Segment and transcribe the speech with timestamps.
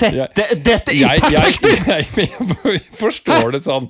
[0.00, 1.86] sette dette i Jeg, jeg, perspektiv!
[1.94, 2.06] jeg,
[2.74, 3.86] jeg forstår det sånn.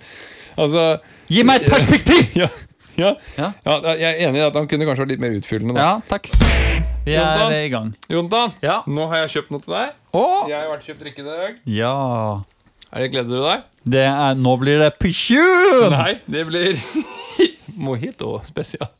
[0.60, 0.84] Altså
[1.30, 2.34] Gi meg et perspektiv!
[2.42, 2.48] ja,
[2.98, 3.52] ja, Ja.
[3.64, 5.76] ja, Jeg er enig i at han kunne kanskje vært litt mer utfyllende.
[5.78, 5.80] Da.
[5.80, 6.26] Ja, takk.
[7.06, 7.52] Vi Jontan?
[7.54, 7.92] er i gang.
[8.12, 8.80] Jontan, Ja.
[8.90, 9.94] nå har jeg kjøpt noe til deg.
[10.12, 10.48] Åh.
[10.50, 11.60] Jeg har vært kjøpt drikke i dag.
[11.78, 11.94] Ja.
[12.90, 13.62] Er det Gleder du deg?
[13.94, 15.94] Det er, nå blir det pisjun!
[15.94, 16.74] Nei, det blir
[17.86, 18.90] mojito spesial.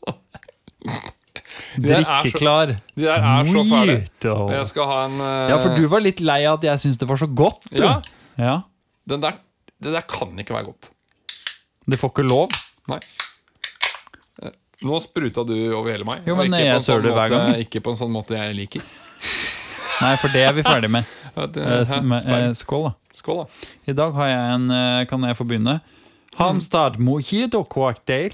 [1.77, 2.73] De der er så- Drikkeklar.
[2.95, 3.97] De der er så fæle.
[4.55, 5.49] Jeg skal ha en uh...
[5.51, 7.61] Ja, for du var litt lei av at jeg syntes det var så godt.
[7.71, 7.81] Du.
[7.83, 8.01] Ja,
[8.37, 8.55] ja.
[9.07, 9.39] den der,
[9.81, 10.91] det der kan ikke være godt.
[11.89, 12.49] Det får ikke lov.
[12.91, 12.99] Nei.
[14.43, 14.51] Eh,
[14.87, 16.23] Nå spruta du over hele meg.
[16.25, 18.81] Jo, men ikke jeg sånn måte- Ikke på en sånn måte jeg liker.
[20.01, 21.05] Nei, for det er vi ferdig med.
[21.31, 22.93] Eh, skål, da.
[23.15, 23.67] Skål, da.
[23.87, 24.65] I dag har jeg en
[25.07, 25.77] Kan jeg få begynne?
[26.35, 28.33] Hamstad mojito cocktail.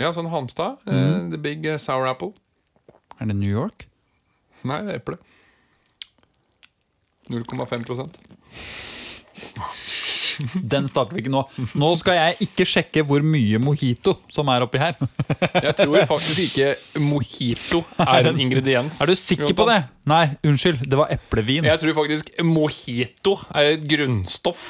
[0.00, 0.78] Ja, sånn Hamstad.
[0.86, 1.30] eh, Mm.
[1.30, 2.32] the big eh, sour apple.
[3.20, 3.86] Er det New York?
[4.64, 5.18] Nei, det er eple.
[7.30, 8.16] 0,5%
[10.72, 11.42] Den starter vi ikke nå.
[11.78, 14.96] Nå skal jeg ikke sjekke hvor mye mojito som er oppi her.
[15.66, 19.00] Jeg tror faktisk ikke mojito er en ingrediens.
[19.04, 19.78] Er du sikker på det?
[20.08, 20.86] Nei, unnskyld.
[20.88, 21.64] Det var eplevin.
[21.68, 24.64] Jeg tror faktisk mojito er et grunnstoff.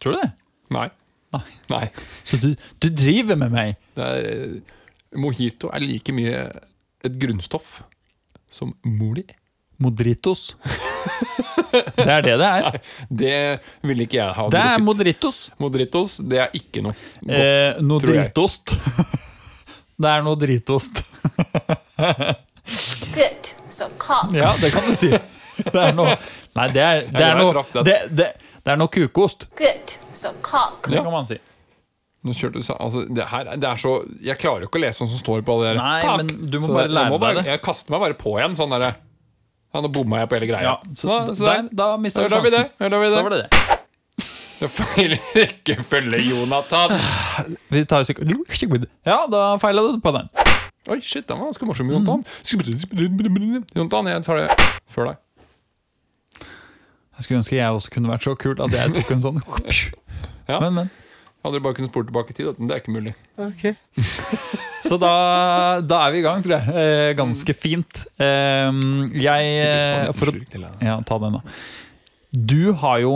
[0.00, 0.30] Tror du det?
[0.76, 0.86] Nei.
[1.34, 1.42] Nei.
[1.72, 1.86] Nei.
[2.24, 3.74] Så du, du driver med meg?
[3.96, 6.44] Det er, eh, mojito er like mye
[7.04, 7.80] et grunnstoff
[8.50, 9.24] som moli.
[9.82, 10.54] Modritos.
[11.72, 12.78] Det er det det er.
[13.22, 13.34] Det
[13.84, 14.84] ville ikke jeg ha Det er drukket.
[14.86, 15.40] modritos.
[15.60, 18.30] Modritos, det er ikke noe godt, Eh, noe tror jeg.
[18.30, 18.72] dritost.
[20.00, 21.02] Det er noe dritost.
[23.16, 23.52] Good.
[23.68, 24.32] So cock.
[24.34, 25.08] Ja, det kan du si.
[25.56, 26.12] Det er noe
[26.56, 27.96] Nei, det er, det er er noe det.
[28.16, 28.26] det,
[28.66, 29.46] det, er noe kukost.
[29.56, 29.94] Good.
[30.16, 30.88] So cock.
[30.90, 31.38] Det kan man si.
[32.26, 33.90] Nå kjørte du sa- altså, det her, det er så
[34.24, 36.56] Jeg klarer jo ikke å lese sånn som står på alle der Nei, men du
[36.58, 37.50] må Så bare lære bare, deg det.
[37.52, 38.86] Jeg kaster meg bare på igjen sånn der,
[39.76, 40.62] Ja, nå bomma jeg på hele greia.
[40.62, 42.64] Ja, så så, da- så der- da mista da du lar vi det.
[42.64, 42.78] sjansen.
[42.80, 43.22] Da Da det.
[43.22, 43.62] var det det.
[44.56, 46.98] Det feil rekkefølge, Jonathan.
[47.70, 48.26] Vi tar sikkert
[49.04, 50.30] Ja, da feila du på den.
[50.88, 52.24] Oi, shit, den var ganske morsom, Jonathan.
[53.76, 54.50] Jonathan, jeg tar det
[54.90, 55.16] før deg.
[57.16, 59.42] Jeg skulle ønske jeg også kunne vært så kul at jeg tok en sånn.
[60.46, 60.60] Ja.
[60.62, 60.90] Men, men.
[61.42, 63.12] Hadde du bare kunnet spore tilbake i tid, men det er ikke mulig.
[64.86, 65.10] Så da,
[65.82, 66.74] da er vi i gang, tror jeg.
[66.82, 68.02] Eh, ganske fint.
[68.22, 68.78] Eh,
[69.18, 70.34] jeg eh, for å,
[70.82, 71.56] Ja, ta den, da.
[72.30, 73.12] Du har jo,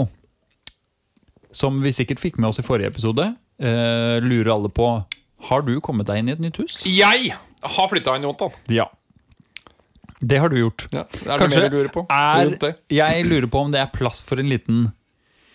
[1.55, 3.29] som vi sikkert fikk med oss i forrige episode,
[3.63, 4.89] eh, lurer alle på
[5.51, 6.81] Har du kommet deg inn i et nytt hus?
[6.87, 8.55] Jeg har flytta inn, Jontan.
[8.75, 8.87] Ja.
[10.21, 10.87] Det har du gjort.
[10.93, 11.07] Ja.
[11.07, 12.03] Er det Kanskje mer du lurer på?
[12.13, 14.83] er Jeg lurer på om det er plass for en liten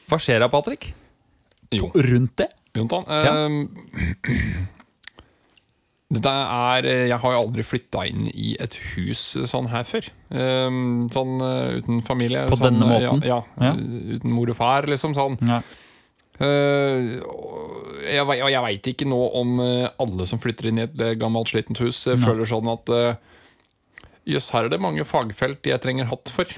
[0.10, 0.88] Hva skjer da, Patrick?
[1.74, 1.92] Jo.
[1.94, 2.48] Rundt det?
[2.76, 3.36] Jonathan, Ja.
[3.46, 3.70] ehm,
[6.16, 10.06] dette er eh, Jeg har jo aldri flytta inn i et hus sånn her før.
[10.32, 12.46] Ehm, sånn eh, uten familie.
[12.50, 13.26] På sånn, denne eh, måten?
[13.26, 13.72] Ja, ja.
[13.72, 14.18] Ja.
[14.20, 15.16] Uten mor og far, liksom.
[15.18, 15.38] Sånn.
[15.50, 15.62] Ja.
[16.36, 17.24] Uh,
[18.12, 21.48] jeg, jeg veit ikke nå om eh, alle som flytter inn i et eh, gammelt,
[21.54, 22.26] slitent hus, eh, Nei.
[22.28, 23.16] føler sånn at eh,
[24.26, 26.50] Jøss, her er det mange fagfelt jeg trenger hatt for.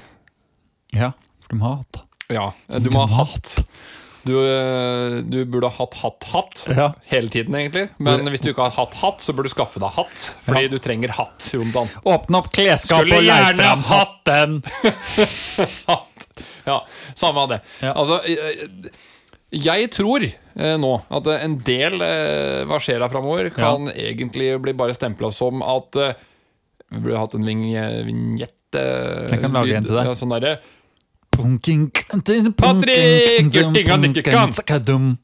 [0.96, 1.10] ja,
[1.44, 2.02] for du må ha hatt
[2.32, 3.58] Ja, eh, du må ha hatt.
[4.28, 6.88] Du, eh, du burde ha hatt hatt-hatt Ja.
[7.08, 7.86] hele tiden, egentlig.
[7.98, 10.34] Men hvis du ikke har hatt hatt, så burde du skaffe deg hatt.
[10.44, 10.68] Fordi Ja.
[10.68, 11.88] du trenger hatt, Jontan.
[12.04, 14.28] Åpne opp klesskapet og gjerne fram hatt.
[14.28, 14.62] hatten!
[15.88, 16.42] Hatt.
[16.66, 16.82] Ja,
[17.14, 17.60] samme av det.
[17.80, 17.94] Ja.
[17.94, 18.90] Altså, eh,
[19.56, 24.92] jeg tror eh, nå at eh, en del eh, her framover, kan egentlig bli bare
[24.98, 26.12] stempla som at eh,
[26.90, 30.06] Vi burde hatt en eh, Jeg kan lage en til deg.
[30.08, 30.56] Ja, sånn derre
[32.58, 33.52] Patrick!
[33.54, 35.18] Gjør han ikke kan!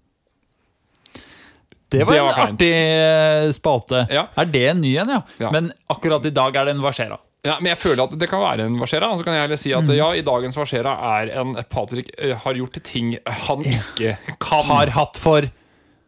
[1.94, 2.54] Det var Det en var kleint.
[2.56, 4.06] artig eh, spalte.
[4.10, 4.26] Ja.
[4.40, 5.20] Er det en ny en, ja?
[5.38, 5.50] Ja.
[5.54, 7.18] Men akkurat i dag er det en Varsera.
[7.44, 9.10] Ja, men jeg føler at det kan være en Varsera.
[9.12, 9.84] Og så kan jeg heller si Mm.
[9.90, 14.64] at ja, i dagens Varsera er en Patrick eh, har gjort ting han ikke kan.
[14.70, 15.50] Har hatt for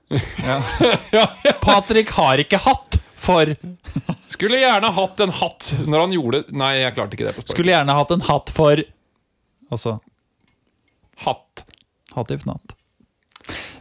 [0.47, 1.27] ja.
[1.61, 3.53] Patrick har ikke hatt for
[4.31, 7.55] Skulle gjerne hatt en hatt når han gjorde Nei, jeg klarte ikke det på spørsmål.
[7.57, 8.83] Skulle gjerne hatt en hatt for
[9.73, 9.99] Altså
[11.25, 11.65] Hatt.
[12.15, 12.75] hatt if not.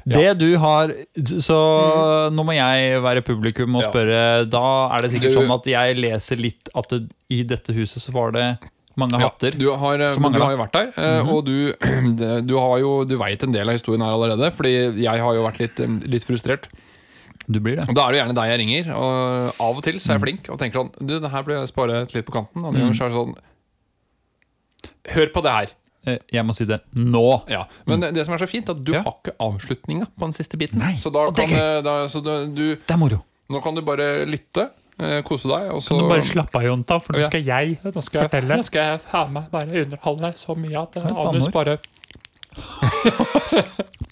[0.05, 0.19] Ja.
[0.21, 0.93] Det du har
[1.25, 1.57] Så
[2.31, 3.89] nå må jeg være publikum og Ja.
[3.89, 4.21] spørre.
[4.49, 4.63] Da
[4.95, 8.31] er det sikkert sånn at jeg leser litt at det, i dette huset så var
[8.31, 8.47] det
[8.95, 9.51] mange Ja, hatter.
[9.51, 11.33] du har, mange, du har jo vært der, mm -hmm.
[11.33, 11.73] og du,
[12.47, 15.43] du har jo Du veit en del av historien her allerede, Fordi jeg har jo
[15.43, 16.67] vært litt, litt frustrert.
[17.47, 17.87] Du blir det.
[17.89, 20.21] Og Da er det gjerne deg jeg ringer, og av og til så er jeg
[20.21, 20.25] Mhm.
[20.25, 22.65] flink og tenker sånn Du, det her blir jeg spare litt på kanten.
[22.65, 23.35] Andre ganger så er det sånn
[25.15, 25.67] Hør på det her.
[26.07, 27.43] Eh, Jeg må si det nå.
[27.49, 29.01] Ja, Men det, det som er så fint, er at du Ja.
[29.01, 30.77] har ikke avslutninga på den siste biten.
[30.79, 33.23] Nei, Så, da kan, eh, da, så da, du, Det er moro.
[33.49, 34.69] nå kan du bare lytte,
[34.99, 37.25] eh, kose deg, og så Kan du bare slappe av, Jonta, for nå Ja.
[37.27, 38.49] skal jeg Nå skal fortelle.
[38.53, 41.79] nå Nå skal jeg ha meg bare underholde deg så mye at Anus banneord.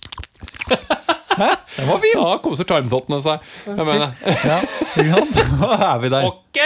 [1.38, 2.16] bare Den var fin!
[2.18, 3.54] Ja, koser tarmtottene seg.
[3.68, 4.14] Jeg mener.
[4.46, 4.60] Ja?
[5.60, 6.30] Da er vi der.
[6.30, 6.62] Ok!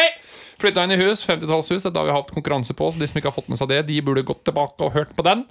[0.57, 1.85] Flytta inn i hus, 50-tallshus.
[1.85, 3.83] Dette har vi hatt konkurranse på så De som ikke har fått med seg det,
[3.91, 5.45] de burde gått tilbake og hørt på den.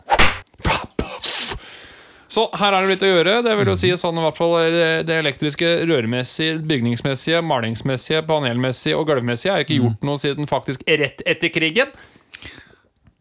[2.36, 3.36] Så her er det litt å gjøre.
[3.46, 8.98] Det vil jo si sånn i hvert fall eh, det elektriske, rørmessige, bygningsmessige, malingsmessige, panelmessige
[8.98, 11.94] og gulvmessige er ikke gjort noe siden faktisk rett etter krigen.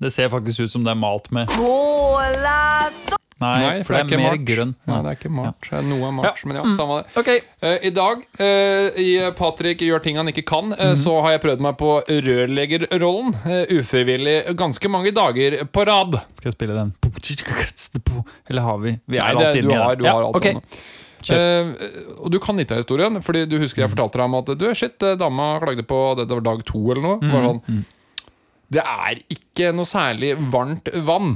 [0.01, 1.53] Det ser faktisk ut som det er malt med
[3.43, 4.69] Nei, Nei, for det er, mer grønn.
[4.87, 5.67] Nei, det er ikke malt.
[5.83, 7.17] Noe er malt, men ja, samme det.
[7.19, 7.41] Okay.
[7.59, 10.95] Uh, I dag, uh, i Patrick gjør ting han ikke kan, eh, Mhm.
[11.01, 13.33] så har jeg prøvd meg på rørleggerrollen.
[13.45, 16.21] eh, ufrivillig ganske mange dager på rad.
[16.37, 16.93] skal jeg spille den?
[18.49, 18.99] Eller har vi?
[19.05, 20.53] Vi Nei, er det, alltid du inni har, du har alt okay.
[20.53, 20.79] det.
[21.35, 21.71] Eh,
[22.21, 24.65] og du kan litt av historien, Fordi du husker jeg fortalte deg om at Du,
[24.77, 27.17] shit, eh, dama klagde på Dette var dag to eller noe.
[27.19, 27.85] Bare sånn,
[28.71, 31.35] Det er ikke noe særlig varmt vann.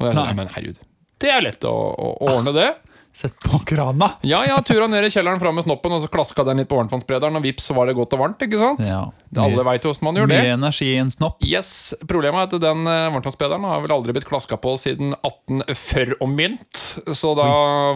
[0.00, 0.32] Og jeg Nei.
[0.34, 0.78] men herregud,
[1.22, 2.70] det er lett å, å ordne det.
[3.12, 4.06] Sett på krana.
[4.24, 6.78] Ja, ja, tura ned i kjelleren fram med snoppen, og så klaska den litt på
[6.78, 8.40] varmtvannssprederen, og vips, så var det godt og varmt.
[8.46, 8.80] ikke sant?
[8.88, 9.02] Ja.
[9.28, 10.38] Mye, alle veit hvordan man gjør det.
[10.40, 11.44] Mye energi i en snopp.
[11.44, 16.32] Yes, Problemet er at den eh, har vel aldri blitt klaska på siden 1840 og
[16.32, 16.82] mynt.
[17.12, 17.50] Så da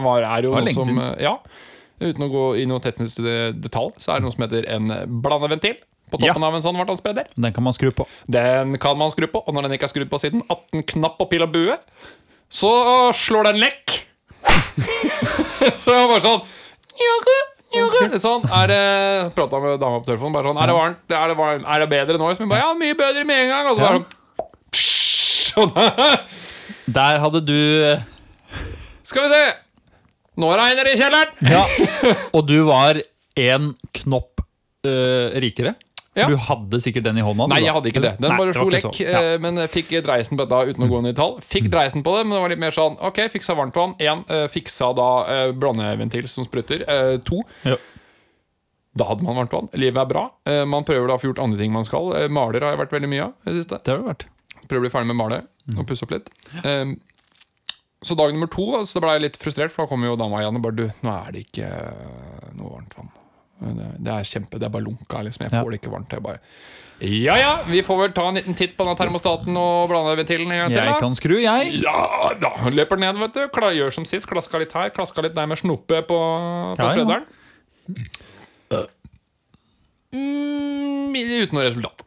[0.05, 1.33] var, er jo Det noe som eh, Ja,
[1.97, 3.25] uten å gå i noe teknisk
[3.57, 4.91] detalj, så er det noe som heter en
[5.25, 5.79] blandeventil.
[6.07, 6.47] På toppen Ja.
[6.47, 7.25] av en sånn varmtvannsspreder.
[7.35, 8.05] Den kan man skru på.
[8.31, 11.19] Den kan man skru på, og når den ikke er skrudd på siden 18 knapp
[11.19, 11.75] og pil og bue,
[12.49, 12.71] så
[13.17, 13.93] slår den lekk.
[15.81, 16.41] så jeg var bare sånn
[16.97, 17.37] «Jokke,
[17.75, 18.19] jokke».
[18.23, 18.83] Sånn, er det
[19.37, 20.35] Prata med dama på telefonen.
[20.37, 21.03] Bare sånn, er det varmt?
[21.11, 21.67] Er det, varmt?
[21.67, 22.29] Er det bedre nå?
[22.37, 23.71] Så bare, ja, mye bedre med en gang.
[23.71, 24.17] Og så bare
[25.57, 25.71] sånn
[26.97, 27.59] Der hadde du
[29.07, 29.43] Skal vi se!
[30.37, 31.33] Nå regner det i kjelleren!
[31.49, 31.63] Ja.
[32.37, 32.99] Og du var
[33.37, 33.71] en
[34.01, 34.43] knopp
[34.85, 35.73] uh, rikere.
[36.17, 36.27] Ja.
[36.31, 37.45] Du hadde sikkert den i hånda.
[37.51, 38.13] Nei, jeg hadde ikke det.
[38.19, 38.99] Den Nei, bare sto lekk.
[39.03, 39.21] Ja.
[39.21, 41.35] eh, Men fikk dreisen på dette uten å gå inn i tall.
[41.45, 43.93] Fikk dreisen på det, men det var litt mer sånn OK, fiksa varmtvann.
[44.01, 44.23] Én.
[44.49, 46.81] Fiksa da eh, blandeventil som sprutter.
[46.89, 47.43] Eh, To.
[47.67, 47.77] Ja.
[48.97, 49.69] Da hadde man varmtvann.
[49.77, 50.23] Livet er bra.
[50.49, 52.09] Eh, Man prøver da å få gjort andre ting man skal.
[52.17, 54.25] Eh, Maler har jeg vært veldig mye av i det har det vært.
[54.67, 55.37] Prøver å bli ferdig med å male
[55.77, 56.31] og pusse opp litt.
[56.63, 56.95] Eh,
[58.05, 60.55] Så dag nummer to så ble jeg litt frustrert, for da kom jo dama igjen
[60.59, 63.09] og bare Du, nå er det ikke eh, noe varmt vann.
[63.59, 65.21] Det, det er kjempe, det er bare lunka.
[65.25, 65.45] Liksom.
[65.47, 65.63] Jeg Ja.
[65.63, 66.11] får det ikke varmt.
[66.13, 66.39] Jeg bare
[66.99, 70.61] Ja ja, vi får vel ta en liten titt på den termostaten og blandeventilen en
[70.63, 70.83] gang til.
[70.83, 71.73] Jeg kan skru, jeg.
[71.83, 72.51] Ja da!
[72.73, 73.47] Løper ned, vet du.
[73.53, 74.25] Kla- Gjør som sist.
[74.29, 76.17] Klaska litt her, klaska litt der med snoppe på,
[76.77, 78.83] på Ja, ja.
[80.13, 82.03] Mm, uten noe resultat.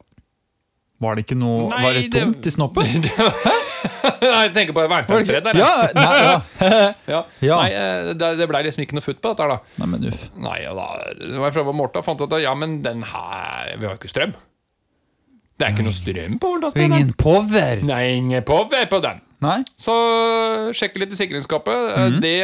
[1.01, 2.85] Var det ikke noe Nei, Var det det- tomt i snoppen?
[3.01, 3.61] Nei,
[4.25, 5.53] jeg tenker på varmtvannsspreder.
[5.53, 5.61] der.
[5.61, 6.35] Ja, nei, ja.
[7.15, 7.21] Ja.
[7.51, 7.57] Ja.
[7.63, 9.59] Nei, eh, det, det blei liksom ikke noe futt på dette da.
[9.81, 10.27] nei, men uff.
[10.41, 13.95] Nei, da var jeg fra Morta fant ut at ja, men den her Vi har
[13.95, 14.35] jo ikke strøm.
[15.61, 16.95] Det er ikke noe strøm på varmtvannssprederen.
[17.03, 17.83] Ingen power!
[17.85, 19.19] Nei, ingen power på den.
[19.45, 19.59] Nei?
[19.81, 19.93] Så
[20.77, 21.91] sjekke litt i sikringsskapet.
[21.97, 22.21] Mhm.
[22.25, 22.37] Det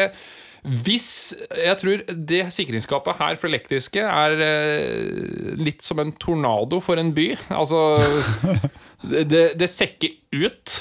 [0.84, 1.06] Hvis
[1.54, 7.12] Jeg tror det sikringsskapet her for elektriske er eh, litt som en tornado for en
[7.16, 7.30] by.
[7.54, 7.80] Altså
[9.06, 10.76] Det, det, det sekker ut.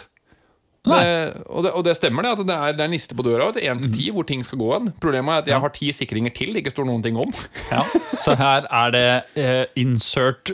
[0.86, 2.32] Det, og, det, og det stemmer, det.
[2.36, 4.44] At det er, det er en liste på døra til 1 til 10 hvor ting
[4.46, 4.92] skal gå hen.
[5.02, 7.32] Problemet er at jeg har ti sikringer til det ikke står noen ting om.
[7.72, 7.82] Ja.
[8.22, 9.08] Så her er det
[9.40, 10.54] uh, insert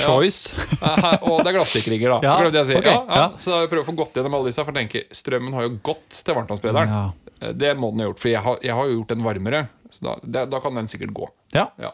[0.00, 0.54] choice.
[0.80, 0.94] Ja.
[0.96, 2.20] her- og det er glassikringer, da.
[2.28, 2.78] Ja, Glemte jeg å si.
[2.78, 2.94] Okay.
[3.18, 3.26] ja.
[3.42, 5.74] Så jeg prøver å få gått gjennom alle disse, for jeg tenker strømmen har jo
[5.90, 7.12] gått til varmtvannsberederen.
[7.42, 9.64] Eh, Det må den ha gjort, for jeg har, jeg har jo gjort den varmere.
[9.92, 11.28] Så da, det, da kan den sikkert gå.
[11.56, 11.68] ja.
[11.82, 11.92] Ja.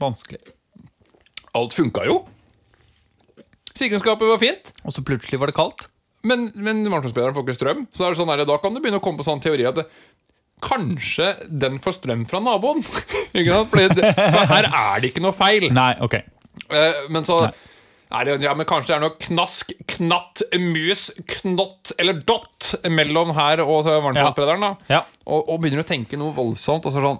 [0.00, 0.40] Vanskelig.
[1.56, 2.22] Alt funka jo.
[3.76, 5.86] Sikringsskapet var fint, Og så plutselig var det kaldt.
[6.28, 7.84] Men, men varmtvannssprederen får ikke strøm.
[7.90, 9.82] Så er det sånn der, da kan du begynne å komme på sånn teori at
[10.62, 12.82] kanskje den får strøm fra naboen.
[12.86, 15.68] for her er det ikke noe feil.
[15.74, 16.18] Nei, ok.
[16.70, 17.52] uh, men så Nei.
[18.20, 23.34] er det, ja, men kanskje det er noe knask, knatt, mus, knott eller dott mellom
[23.36, 24.62] her og varmtvannssprederen.
[24.68, 25.02] da Ja.
[25.26, 26.86] og, og begynner å tenke noe voldsomt.
[26.86, 27.18] Og så sånn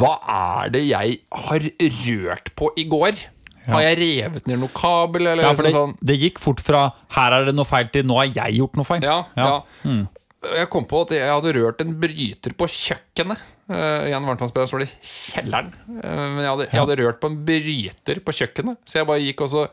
[0.00, 1.70] Hva er det jeg har
[2.08, 3.28] rørt på i går?
[3.68, 5.28] Har jeg revet ned noe kabel?
[5.32, 5.94] Eller Ja, for det, sånn?
[6.02, 8.88] det gikk fort fra 'her er det noe feil' til 'nå har jeg gjort noe
[8.88, 9.02] feil'.
[9.06, 9.62] Ja, ja.
[9.84, 10.06] Ja.
[10.42, 13.38] Jeg kom på at jeg hadde rørt en bryter på kjøkkenet.
[13.70, 15.70] Uh, igjen varmtvannssprederen står det i kjelleren.
[16.02, 19.22] uh, men jeg hadde, jeg hadde rørt på en bryter på kjøkkenet, så jeg bare
[19.22, 19.68] gikk og så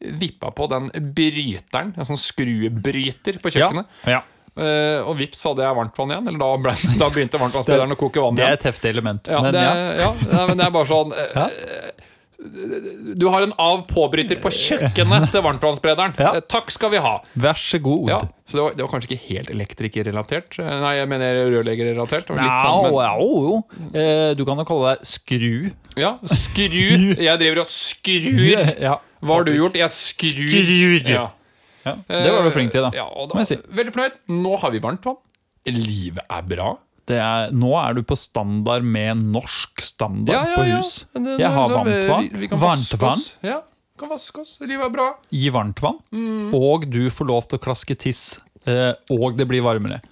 [0.00, 1.92] vippa på den bryteren.
[1.98, 3.86] En sånn skruebryter på kjøkkenet.
[4.06, 4.22] Ja.
[4.58, 6.28] Eh, og vips hadde jeg varmtvann igjen.
[6.32, 8.42] Eller da, ble, da begynte varmtvannssprederen å koke vann igjen.
[8.42, 9.30] Det er et heftig element.
[9.30, 10.10] Ja, men det, ja.
[10.32, 11.48] ja, men det er bare sånn uh, Ja.
[12.38, 16.12] Du har en av-på-bryter på kjøkkenet til varmtvannssprederen.
[16.22, 16.36] Ja.
[16.38, 17.16] Eh, Takk skal vi ha.
[17.34, 18.04] Vær så god.
[18.12, 20.58] Ja, så det var, det var kanskje ikke helt elektrikerrelatert.
[20.62, 22.28] Eh, Nei, jeg mener rørleggerrelatert.
[22.30, 23.90] Det sånn, men- ja, jo, jo.
[23.90, 25.72] Eh, du kan jo kalle deg skru.
[25.98, 27.16] Ja, skru.
[27.28, 28.74] Jeg driver og skrur.
[28.88, 28.94] Ja.
[29.18, 29.74] Hva har du gjort?
[29.74, 30.46] Jeg skrur.
[30.54, 31.10] Skrur.
[31.10, 31.26] Ja.
[31.88, 32.90] Ja, det var du flink til, da.
[32.94, 33.38] Da.
[33.74, 34.18] Veldig fornøyd.
[34.30, 35.16] Nå har vi varmt vann.
[35.66, 36.76] Livet er bra.
[37.08, 40.90] Det er, nå er du på standard med norsk standard Ja, ja, på hus.
[41.14, 42.28] Det- Jeg har altså, varmt vann.
[42.28, 43.12] Vi, vi kan Varmt vaske vann.
[43.22, 43.32] oss.
[43.42, 43.60] Ja,
[43.98, 44.58] kan vaske oss.
[44.60, 45.08] Livet er bra.
[45.32, 46.52] Gi varmt vann, Mm.
[46.54, 50.02] og du får lov til å klaske tiss, eh, og det blir varmere.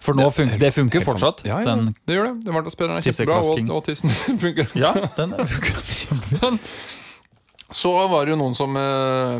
[0.00, 1.42] For nå funker, det funker fortsatt.
[1.44, 2.44] Ja, ja, Den, det gjør det.
[2.46, 4.08] Den Varmtvannsspilleren er kjempebra, og, og tissen
[4.44, 4.68] funker.
[4.80, 6.58] ja, den funker kjempebra.
[7.70, 9.36] Så var det jo noen som, eh,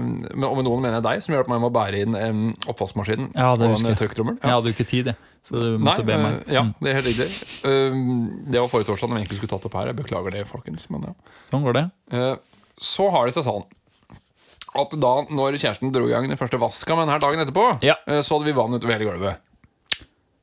[0.46, 3.32] og med noen mener jeg deg, som hjalp meg med å bære inn en oppvaskmaskin
[3.34, 3.98] Ja, det og en jeg.
[3.98, 4.36] trykktrommel.
[4.38, 5.16] Jeg hadde jo ikke tid, jeg.
[5.42, 6.36] Så du Nei, måtte be meg.
[6.46, 6.52] Mm.
[6.54, 7.28] ja, det er helt riktig.
[7.64, 7.98] Eh,
[8.52, 9.86] Det var forrige torsdag når vi egentlig skulle tatt opp her.
[9.90, 10.86] Jeg beklager det, folkens.
[10.94, 11.12] Men ja.
[11.50, 11.84] Sånn går det.
[12.12, 12.36] Eh,
[12.78, 13.64] Så har det seg sånn
[14.78, 17.94] at da når kjæresten dro i gang den første vaska med denne dagen etterpå, Ja.
[18.06, 19.36] eh, så hadde vi vann utover hele gulvet.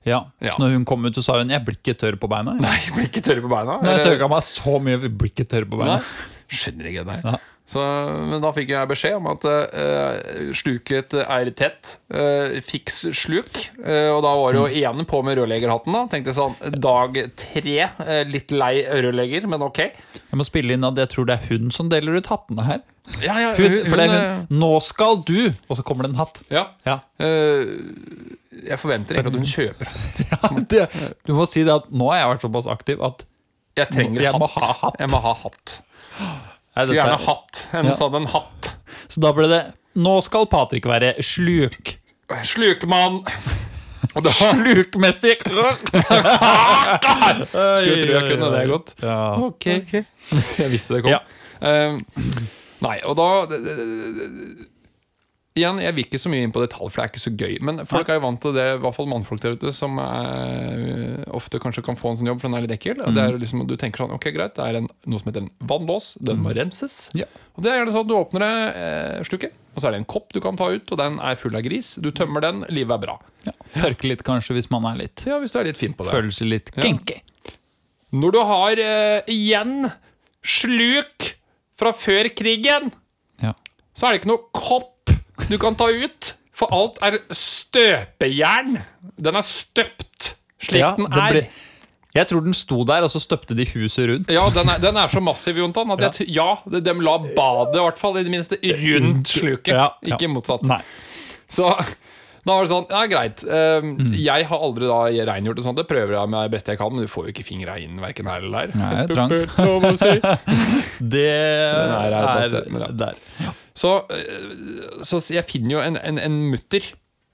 [0.04, 0.26] Ja.
[0.42, 0.52] Ja.
[0.52, 2.60] Så når hun kom ut, så sa hun 'jeg blir ikke tørr på beina'.
[2.60, 3.82] Nei, jeg blir ikke tørr på beina.
[3.82, 5.98] Nei, jeg tørka meg så mye, jeg blir ikke tørr på beina.
[5.98, 6.04] Nei,
[6.50, 7.32] skjønner ikke det der.
[7.32, 7.38] Ja.
[7.68, 7.82] Så,
[8.32, 11.98] men da fikk jeg beskjed om at uh, sluket er tett.
[12.08, 13.60] Uh, fiks sluk.
[13.82, 15.92] Uh, og da var det jo igjen på med rørleggerhatten.
[15.98, 17.90] da Tenkte sånn Dag tre.
[18.32, 19.82] litt lei rørlegger, men ok.
[19.84, 22.80] Jeg må spille inn at jeg tror det er hun som deler ut hattene her.
[23.24, 24.16] Ja, ja, Hun, for det er
[24.48, 26.42] hun 'Nå skal du!' Og så kommer det en hatt.
[26.52, 26.66] ja.
[26.88, 26.98] Ja.
[28.68, 29.92] Jeg forventer ikke at hun kjøper
[30.72, 30.88] det,
[31.28, 33.24] du må si det at nå har jeg vært såpass aktiv at
[33.78, 34.42] Jeg trenger Jeg hatt.
[34.42, 35.00] må ha hatt.
[35.00, 35.78] Jeg må ha hatt.
[36.84, 37.92] Skulle gjerne er- hatt en Ja.
[37.98, 38.70] sånn en hatt.
[39.08, 41.96] Så da ble det 'Nå skal Patrick være sluk'.
[42.44, 43.24] Slukmann.
[44.18, 45.36] Slukmester!
[47.48, 48.94] Skulle tro jeg kunne det godt.
[49.02, 49.36] Ja.
[49.48, 49.66] Ok.
[50.62, 51.12] Jeg visste det kom.
[51.16, 51.22] Ja.
[51.62, 51.98] Eh,
[52.86, 54.68] nei, og da det, det, det,
[55.58, 57.56] Igjen, jeg vil ikke så mye inn på detalj, for det er ikke så gøy.
[57.66, 61.26] Men folk er jo vant til det, i hvert fall mannfolk der ute, som er,
[61.38, 63.02] ofte kanskje kan få en sånn jobb, for den er litt ekkel.
[63.02, 63.16] Mm.
[63.18, 65.52] det er liksom, du tenker sånn, ok greit, det er en, noe som heter en
[65.74, 67.08] vannlås, den må renses.
[67.18, 67.28] Ja.
[67.58, 70.08] Og det er gjerne sånn at du åpner det eh, og så er det en
[70.10, 71.92] kopp du kan ta ut, og den er full av gris.
[72.02, 73.14] Du tømmer den, livet er bra.
[73.46, 73.54] Ja.
[73.76, 76.16] Tørke litt kanskje hvis man er litt Ja, hvis du er litt fin på det.
[76.18, 77.20] Følelse litt kinky.
[77.22, 77.54] Ja.
[78.18, 79.86] Når du har eh, igjen
[80.42, 81.28] sluk
[81.78, 82.90] fra før krigen,
[83.44, 83.54] Ja.
[83.94, 84.96] så er det ikke noe kopp
[85.50, 86.34] du kan ta ut.
[86.58, 88.80] For alt er støpejern.
[89.22, 90.32] Den er støpt
[90.66, 91.34] slik Ja, den er.
[91.36, 91.48] ble-
[92.18, 94.32] Jeg tror den sto der, og så støpte de huset rundt.
[94.34, 97.76] Ja, den er, den er så massiv, Jontan, at jeg, ja, de de la badet
[97.78, 99.68] i hvert fall i det minste rundt sluket.
[99.76, 100.16] Ja, ja.
[100.16, 100.64] Ikke motsatt.
[100.66, 100.80] Nei.
[101.48, 101.70] Så
[102.48, 105.00] da var det sånn, ja greit um, Jeg har aldri da
[105.32, 107.34] rengjort det sånn Det prøver jeg med det beste jeg kan Men du får jo
[107.34, 110.00] ikke fingra inn hverken her eller der Nei, det er trangt.
[110.00, 110.14] Si.
[111.16, 112.92] Det er er sted, men ja.
[113.06, 113.20] der.
[113.78, 116.88] Så, øh, så jeg finner jo en, en, en mutter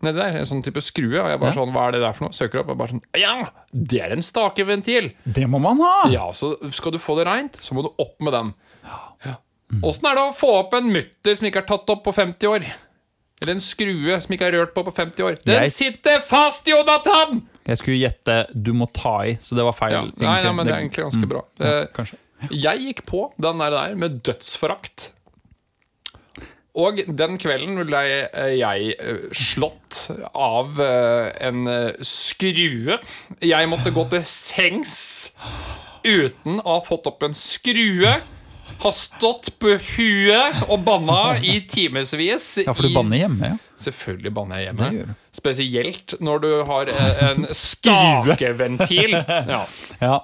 [0.04, 1.16] nedi der, en sånn type skrue.
[1.22, 1.58] Og jeg bare Ja.
[1.62, 2.36] sånn, hva er det der for noe?
[2.36, 3.36] Søker opp, og bare sånn Ja,
[3.72, 5.12] det er en stakeventil!
[5.24, 5.96] Det må man ha!
[6.12, 8.52] Ja, så skal du få det reint, så må du opp med den.
[8.84, 9.38] Ja.
[9.82, 12.52] Åssen er det å få opp en mutter som ikke er tatt opp på 50
[12.52, 12.68] år?
[13.44, 15.38] Eller en skrue som ikke er rørt på på 50 år?
[15.44, 17.42] Den Jeg- sitter fast, Jonathan!
[17.68, 19.92] Jeg skulle gjette 'du må ta i', så det var feil.
[19.92, 21.42] Ja, nei, nei, men det er egentlig ganske bra.
[21.60, 22.18] Ja, Eh, kanskje.
[22.52, 25.12] Jeg gikk på den der, der med dødsforakt.
[26.76, 32.98] Og den kvelden ble jeg, jeg eh, slått av eh, en eh, skrue.
[33.42, 35.38] Jeg måtte gå til sengs
[36.04, 38.16] uten å ha fått opp en skrue.
[38.82, 42.48] Har stått på huet og banna i timevis.
[42.66, 43.60] Ja, for du banner hjemme, ja.
[43.84, 45.16] Selvfølgelig banner jeg hjemme.
[45.36, 49.18] Spesielt når du har eh, en skakeventil.
[49.28, 49.66] Ja.
[50.02, 50.18] ja.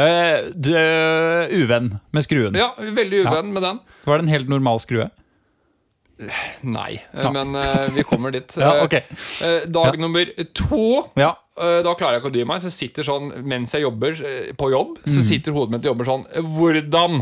[0.00, 2.54] Uh, du uh, uvenn med skruen.
[2.56, 3.80] ja, veldig uvenn med den.
[4.06, 5.08] Var det en helt normal skrue?
[6.62, 7.30] Nei, ja.
[7.32, 8.54] men uh, vi kommer dit.
[8.60, 9.02] Ja, okay.
[9.10, 9.66] ok.
[9.72, 11.34] dag nummer to Ja.
[11.60, 12.62] Da klarer jeg ikke å dy meg.
[12.62, 14.16] Så sitter sånn, Mens jeg jobber
[14.56, 15.10] på jobb, Mm.
[15.12, 16.22] så sitter hodet mitt og jobber sånn
[16.54, 17.18] Hvordan?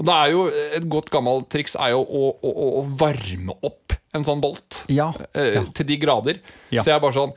[0.00, 0.46] Og det er jo
[0.80, 4.80] Et godt gammelt triks er jo å, å, å, varme opp en sånn bolt.
[4.88, 5.10] Ja.
[5.36, 5.64] eh, ja.
[5.76, 6.40] Til de grader.
[6.72, 6.80] Ja.
[6.80, 7.34] Så jeg er bare sånn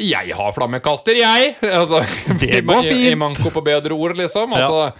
[0.00, 1.54] Jeg har flammekaster, jeg!
[1.80, 2.00] Altså,
[2.40, 3.18] Det går går i- I fint.
[3.20, 4.52] manko på bedre ord, liksom.
[4.58, 4.92] Altså,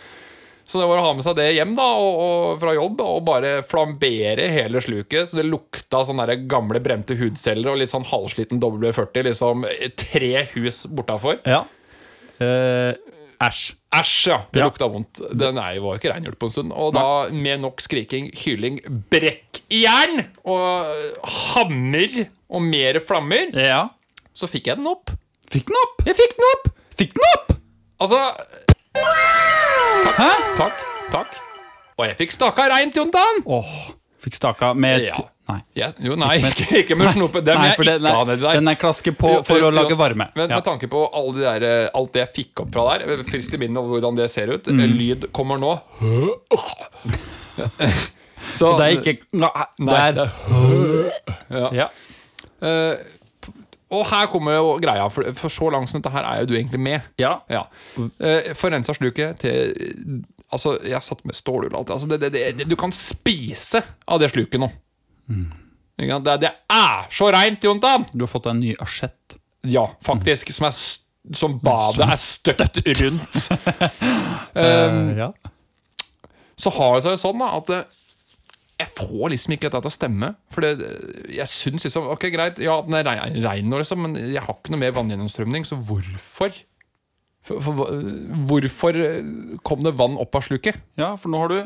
[0.71, 3.25] Så det var å ha med seg det hjem da, og, og fra jobb og
[3.27, 5.27] bare flambere hele sluket.
[5.27, 9.25] Så det lukta sånne der gamle brente hudceller og litt sånn halvsliten W40.
[9.33, 9.65] Liksom
[9.99, 11.41] tre hus bortafor.
[11.49, 11.65] ja.
[12.40, 12.94] Eh,
[13.40, 13.75] Æsj.
[13.97, 14.37] Æsj, ja.
[14.52, 14.66] Det Ja.
[14.68, 15.20] lukta vondt.
[15.38, 16.73] Den var ikke rengjort på en stund.
[16.73, 18.80] Og da, med nok skriking, hyling,
[19.11, 20.87] brekkjern og
[21.54, 23.88] hammer og mer flammer, Ja.
[24.35, 25.11] så fikk jeg den opp.
[25.50, 26.04] Fikk den opp!
[26.06, 26.68] Jeg fikk den opp!
[26.97, 27.56] Fikk den opp!
[28.00, 28.20] Altså
[28.94, 30.30] Takk, Hæ?
[30.56, 30.76] takk,
[31.12, 31.35] takk.
[31.99, 33.42] Og jeg fikk staka reint, Jontan.
[33.47, 33.73] Åh,
[34.23, 35.16] fikk staka med Ja.
[35.50, 35.61] Nei.
[35.76, 35.95] Yes.
[36.00, 37.40] jo, nei, ikke, ikke med snope.
[37.45, 40.26] Den Nei, den er, den er klaske på for jo, å lage varme.
[40.37, 40.57] Men Ja.
[40.61, 41.04] med tanke på
[41.35, 44.16] de der, eh, alt det jeg fikk opp fra der, frist i minnet over hvordan
[44.21, 44.92] det ser ut Mm.
[44.97, 45.75] Lyd kommer nå.
[48.57, 50.12] Så, Det er ikke Nei, der.
[50.12, 50.28] det
[51.50, 51.87] er- Ja.
[52.62, 52.97] Uh,
[53.90, 56.54] og her kommer jo greia, for, for så langt som dette her er jo du
[56.54, 57.00] egentlig med.
[57.19, 57.40] ja.
[57.50, 57.64] Ja.
[57.99, 59.75] Uh, Forensa sluket til
[60.52, 61.78] Altså, jeg satt med stålull alltid.
[61.78, 61.90] alt.
[61.95, 64.66] Altså, det, det, det, du kan spise av det sluket nå.
[65.31, 66.25] Sant?
[66.25, 68.07] Det, det er så reint, Jontan!
[68.13, 69.37] Du har fått deg en ny asjett.
[69.69, 70.53] Ja, faktisk.
[70.57, 70.77] Som, er,
[71.37, 73.41] som badet er støpt rundt.
[74.57, 75.31] um, ja.
[76.57, 77.99] så har det seg sånn da at eh,
[78.81, 80.33] jeg får liksom ikke dette til å stemme.
[80.55, 80.91] For det,
[81.37, 84.57] jeg syns liksom Ok, greit, ja, den er rein, rein nå, liksom, men jeg har
[84.57, 86.57] ikke noe mer vanngjennomstrømning, så hvorfor?
[87.45, 88.01] For, for,
[88.49, 88.97] hvorfor
[89.65, 90.81] kom det vann opp av sluket?
[91.01, 91.61] ja, for nå har du,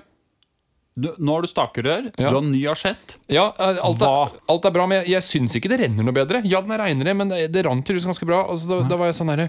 [0.95, 2.31] du Nå har du stakerør, Ja.
[2.31, 3.17] du har ny asjett.
[3.27, 6.15] Ja, eh, alt er, alt er bra, men jeg, jeg syns ikke det renner noe
[6.15, 6.41] bedre.
[6.47, 8.45] Ja, den er reinere, men det, det rant tydeligvis ganske bra.
[8.47, 9.49] Altså, da, da var jeg sånn herre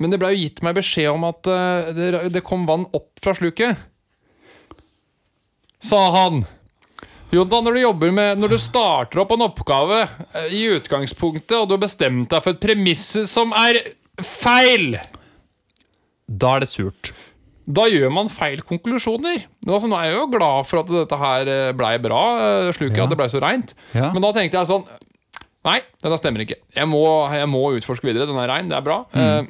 [0.00, 3.12] Men det blei jo gitt meg beskjed om at uh, det, det kom vann opp
[3.22, 3.76] fra sluket.
[5.84, 6.44] Sa han.
[7.34, 11.68] Jontan, når du jobber med Når du starter opp en oppgave uh, i utgangspunktet, og
[11.68, 13.80] du har bestemt deg for et premiss som er
[14.22, 14.96] feil
[16.30, 17.12] Da er det surt.
[17.66, 19.46] Da gjør man feil konklusjoner.
[19.66, 22.20] Altså, nå er jeg jo glad for at dette her eh, blei bra,
[22.66, 23.04] eh, sluket, Ja.
[23.04, 23.72] at det blei så reint.
[23.94, 24.10] Ja.
[24.12, 24.84] Men da tenkte jeg sånn
[25.64, 26.58] Nei, dette stemmer ikke.
[26.76, 27.00] Jeg må,
[27.32, 28.26] jeg må utforske videre.
[28.28, 28.98] Den er rein, det er bra.
[29.16, 29.46] Mm.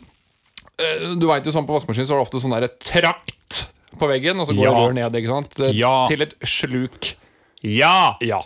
[0.78, 3.64] Eh, du vet jo sånn På vaskemaskin så er det ofte sånn derre trakt
[3.98, 4.70] på veggen, og så går Ja.
[4.74, 5.58] det rør ned ikke sant?
[5.74, 6.06] Ja.
[6.06, 7.14] til et sluk.
[7.62, 8.14] Ja!
[8.22, 8.40] Ja.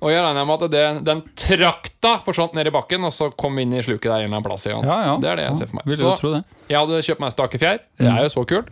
[0.00, 3.56] Og jeg regner med at det, den trakta forsvant ned i bakken, og så kom
[3.58, 4.66] inn i sluket der en eller annen plass.
[4.70, 5.16] Ja, ja.
[5.18, 5.96] Det er det jeg Ja, ser for meg.
[5.98, 7.80] Så jeg hadde kjøpt meg stakefjær.
[7.98, 8.18] Det Mhm.
[8.18, 8.68] er jo så kult.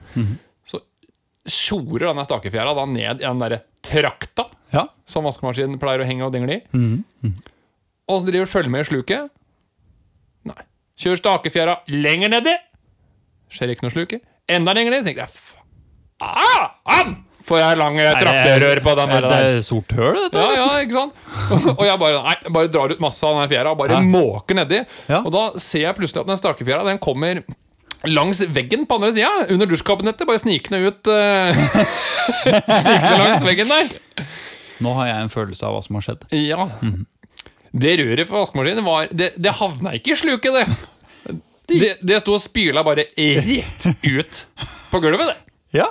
[0.70, 0.80] Så
[1.46, 4.86] tjorer denne stakefjæra da ned i den derre trakta Ja.
[5.04, 6.62] som vaskemaskinen pleier å henge og dingle i.
[6.72, 7.04] Mhm,
[8.08, 9.30] Og så driver og følger med i sluket.
[10.44, 10.62] Nei.
[10.96, 12.54] Kjører stakefjæra lenger nedi.
[13.50, 14.20] Skjer ikke noe sluket.
[14.48, 15.04] Enda lenger ned.
[15.04, 15.28] tenkte jeg
[16.22, 17.14] ah, ah,
[17.46, 20.40] Får jeg lang trakterør på den Er det sort høl, dette?
[20.42, 21.12] Ja, ja, ikke sant?
[21.78, 24.00] Og jeg bare, nei, bare drar ut masse av den fjæra og bare Ja.
[24.02, 24.80] måker nedi.
[25.06, 25.20] Ja.
[25.22, 27.44] Og da ser jeg plutselig at den stakefjæra den kommer
[28.06, 30.26] langs veggen på andre sida, under dusjkabinettet.
[30.28, 31.56] Bare snikende ut eh,
[32.46, 34.26] Snikende langs veggen der.
[34.82, 36.26] Nå har jeg en følelse av hva som har skjedd.
[36.36, 36.66] Ja.
[37.76, 40.66] Det røret for vaskemaskinen var Det, det havna ikke i sluket, det.
[41.66, 44.42] Det, det sto og spyla bare rett ut
[44.92, 45.38] på gulvet, det.
[45.80, 45.88] Ja.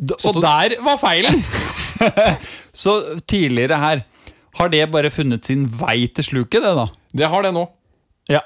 [0.00, 0.16] Ja.
[0.18, 1.42] Så der var feilen.
[2.72, 2.94] Så
[3.28, 4.00] tidligere her
[4.56, 6.86] har det bare funnet sin vei til sluket, det, da?
[7.20, 7.66] Det har det nå.
[8.30, 8.40] Ja.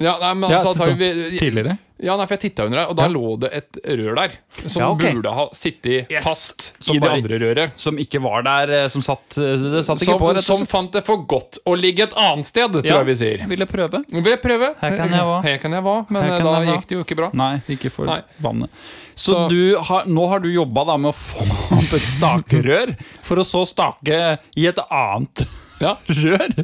[0.00, 1.78] Ja, nei, men Ja, altså, så- Tidligere?
[2.00, 4.32] Ja, nei, for jeg titta under der, og da lå det et rør der.
[4.68, 5.00] Som Ja, ok.
[5.16, 6.24] burde ha sittet Yes.
[6.24, 7.72] fast Som i det bare- andre røret.
[7.76, 10.58] Som ikke var der, eh, som satt eh, Det satt ikke Som, på, rett som
[10.62, 10.68] slett.
[10.70, 13.46] fant det for godt å ligge et annet sted, tror Ja, jeg vi sier.
[13.48, 14.04] Ville prøve.
[14.10, 14.74] Vil jeg prøve?
[14.80, 15.42] Her kan jeg være.
[15.42, 16.76] Her kan jeg være, men Her eh, kan da jeg va.
[16.76, 17.30] gikk det jo ikke bra.
[17.34, 18.22] Nei, ikke for Nei.
[18.40, 18.70] vannet.
[19.16, 21.42] Så, Så- du har, nå har du jobba da med å få
[21.78, 25.46] opp et stakerør, for å så stake i et annet
[25.82, 26.54] Ja, rør?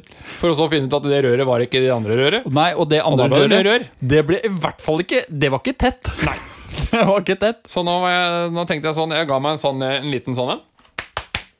[0.40, 2.48] For å så finne ut at det røret var ikke det andre røret.
[2.50, 3.86] Nei, og det andre og røret, rør.
[4.14, 6.10] det ble i hvert fall ikke Det var ikke tett.
[6.26, 6.36] Nei.
[6.90, 7.60] det var ikke tett.
[7.70, 10.36] Så nå, var jeg, nå tenkte jeg sånn Jeg ga meg en, sånn, en liten
[10.38, 10.64] sånn en.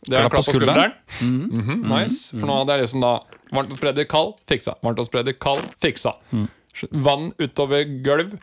[0.05, 0.93] Det er en Klapp på skulderen.
[0.93, 0.99] Mm.
[1.15, 1.47] skulderen.
[1.47, 1.63] skulderen.
[1.63, 2.35] Mhm, nice.
[2.35, 3.13] For nå hadde jeg liksom da
[3.55, 4.75] varmt og spreder, kald, fiksa.
[4.85, 6.13] Varmt og spreder, kald, fiksa.
[7.07, 8.35] Vann utover gulv.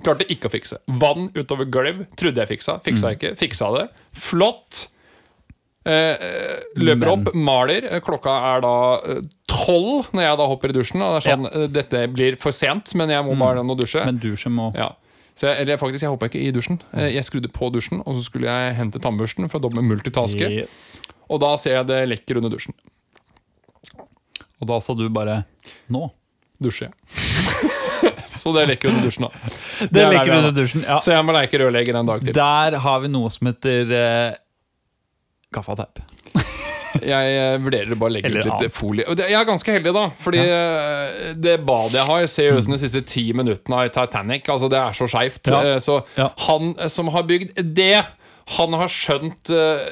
[0.00, 0.78] Klarte ikke å fikse.
[1.02, 2.06] Vann utover gulv.
[2.16, 2.78] Trodde jeg fiksa.
[2.86, 3.34] Fiksa ikke.
[3.36, 3.84] Fiksa det.
[4.16, 4.86] Flott.
[5.86, 7.86] Eh, eh, løper Men- opp, maler.
[7.90, 8.74] Eh, Klokka er da
[9.48, 11.00] tolv når jeg da hopper i dusjen.
[11.02, 11.66] Og det er sånn, ja.
[11.72, 14.04] Dette blir for sent, men jeg må bare nå dusje.
[14.04, 14.90] Men dusjen må Ja.
[15.34, 16.80] Så jeg, eller faktisk, jeg hoppa ikke i dusjen.
[16.92, 20.50] Eh, Jeg skrudde på dusjen, og så skulle jeg hente tannbørsten for å doble multitaske.
[20.50, 21.00] Yes.
[21.30, 22.74] Og da ser jeg det lekker under dusjen.
[24.60, 25.44] Og da sa du bare
[25.88, 26.10] Nå.
[26.60, 28.12] Dusjer jeg.
[28.28, 29.30] så det lekker under dusjen, da.
[29.80, 30.82] Det det leker der vi er under dusjen.
[30.84, 30.98] Ja.
[31.00, 32.34] Så jeg må leke rørlegger en dag til.
[32.36, 33.94] Der har vi noe som heter
[35.54, 36.00] gaffateip.
[37.00, 38.74] Jeg eh, vurderer å bare legge Eller ut litt annet.
[38.74, 39.04] folie.
[39.08, 40.04] Og det, jeg er ganske heldig, da.
[40.20, 43.92] Fordi eh, det badet jeg har, ser jo ut som de siste ti minuttene av
[43.94, 44.48] Titanic.
[44.50, 45.52] Altså, det er så skeivt.
[45.54, 45.60] Ja.
[45.76, 46.30] Eh, Så Ja.
[46.48, 47.94] han eh, som har bygd det
[48.56, 49.86] han har skjønt eh,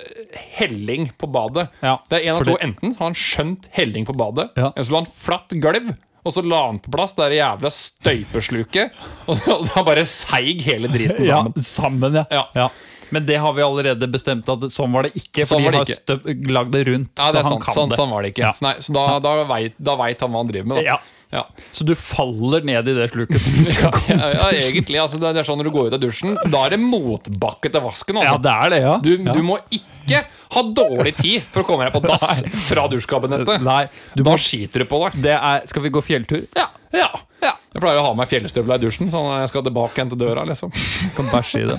[0.59, 1.69] helling på badet.
[1.87, 2.63] Ja, det er en av fordi- to.
[2.67, 4.73] Enten har han skjønt helling på badet, Ja.
[4.75, 5.95] eller så la han flatt gulv.
[6.27, 8.91] Og så la han på plass det der jævla støypesluket,
[9.31, 9.39] Og
[9.71, 11.63] da bare seig hele driten Ja, sammen.
[11.65, 12.43] sammen, ja.
[12.59, 12.69] Ja.
[13.11, 15.85] Men det har vi allerede bestemt at sånn var det ikke, for Sånn de har
[15.85, 17.11] støp- lagd det rundt.
[17.17, 17.65] Ja, det er så han sant.
[17.65, 17.97] kan Sånn, det.
[18.01, 18.45] sånn var det ikke.
[18.47, 18.53] Ja.
[18.53, 20.77] Så Nei, så da, da veit da vet han hva han driver med.
[20.83, 20.83] Da.
[20.93, 20.99] Ja.
[21.31, 21.43] Ja.
[21.77, 23.37] Så du faller ned i det sluket.
[23.45, 24.01] Du skal gå.
[24.17, 24.97] Ja, ja, egentlig.
[25.03, 27.85] Altså, det er sånn Når du går ut av dusjen, da er det motbakke til
[27.85, 28.17] vasken.
[28.23, 28.43] Ja, Altså.
[28.47, 28.95] det er det, ja.
[29.05, 29.35] Du, ja.
[29.37, 30.23] du må ikke
[30.55, 33.63] ha dårlig tid for å komme deg på dass fra dusjkabinettet.
[33.65, 33.85] Nei,
[34.15, 35.23] du Da må, skiter du på deg.
[35.29, 36.45] det er, skal vi gå fjelltur?
[36.57, 36.69] Ja.
[36.93, 37.09] Ja.
[37.43, 37.53] Ja.
[37.75, 40.09] Jeg pleier å ha med meg fjellstøvla i dusjen sånn at jeg skal tilbake igjen
[40.11, 40.43] til døra.
[40.49, 40.73] liksom
[41.17, 41.77] Kan bæsje i det.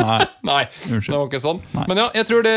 [0.00, 0.16] Nei.
[0.48, 1.60] Nei, det var ikke sånn.
[1.76, 1.84] Nei.
[1.90, 2.54] Men ja, jeg tror det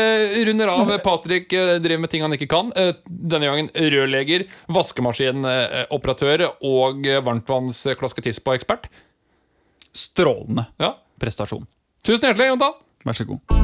[0.48, 0.90] runder av.
[1.04, 2.72] Patrick eh, driver med ting han ikke kan.
[2.78, 8.88] Eh, Denne gangen rørleger, vaskemaskinoperatør og varmtvannsklasketiss-ekspert.
[9.92, 10.94] Strålende Ja.
[11.20, 11.66] prestasjon.
[12.02, 12.80] Tusen hjertelig, Jontan.
[13.06, 13.61] Vær så god.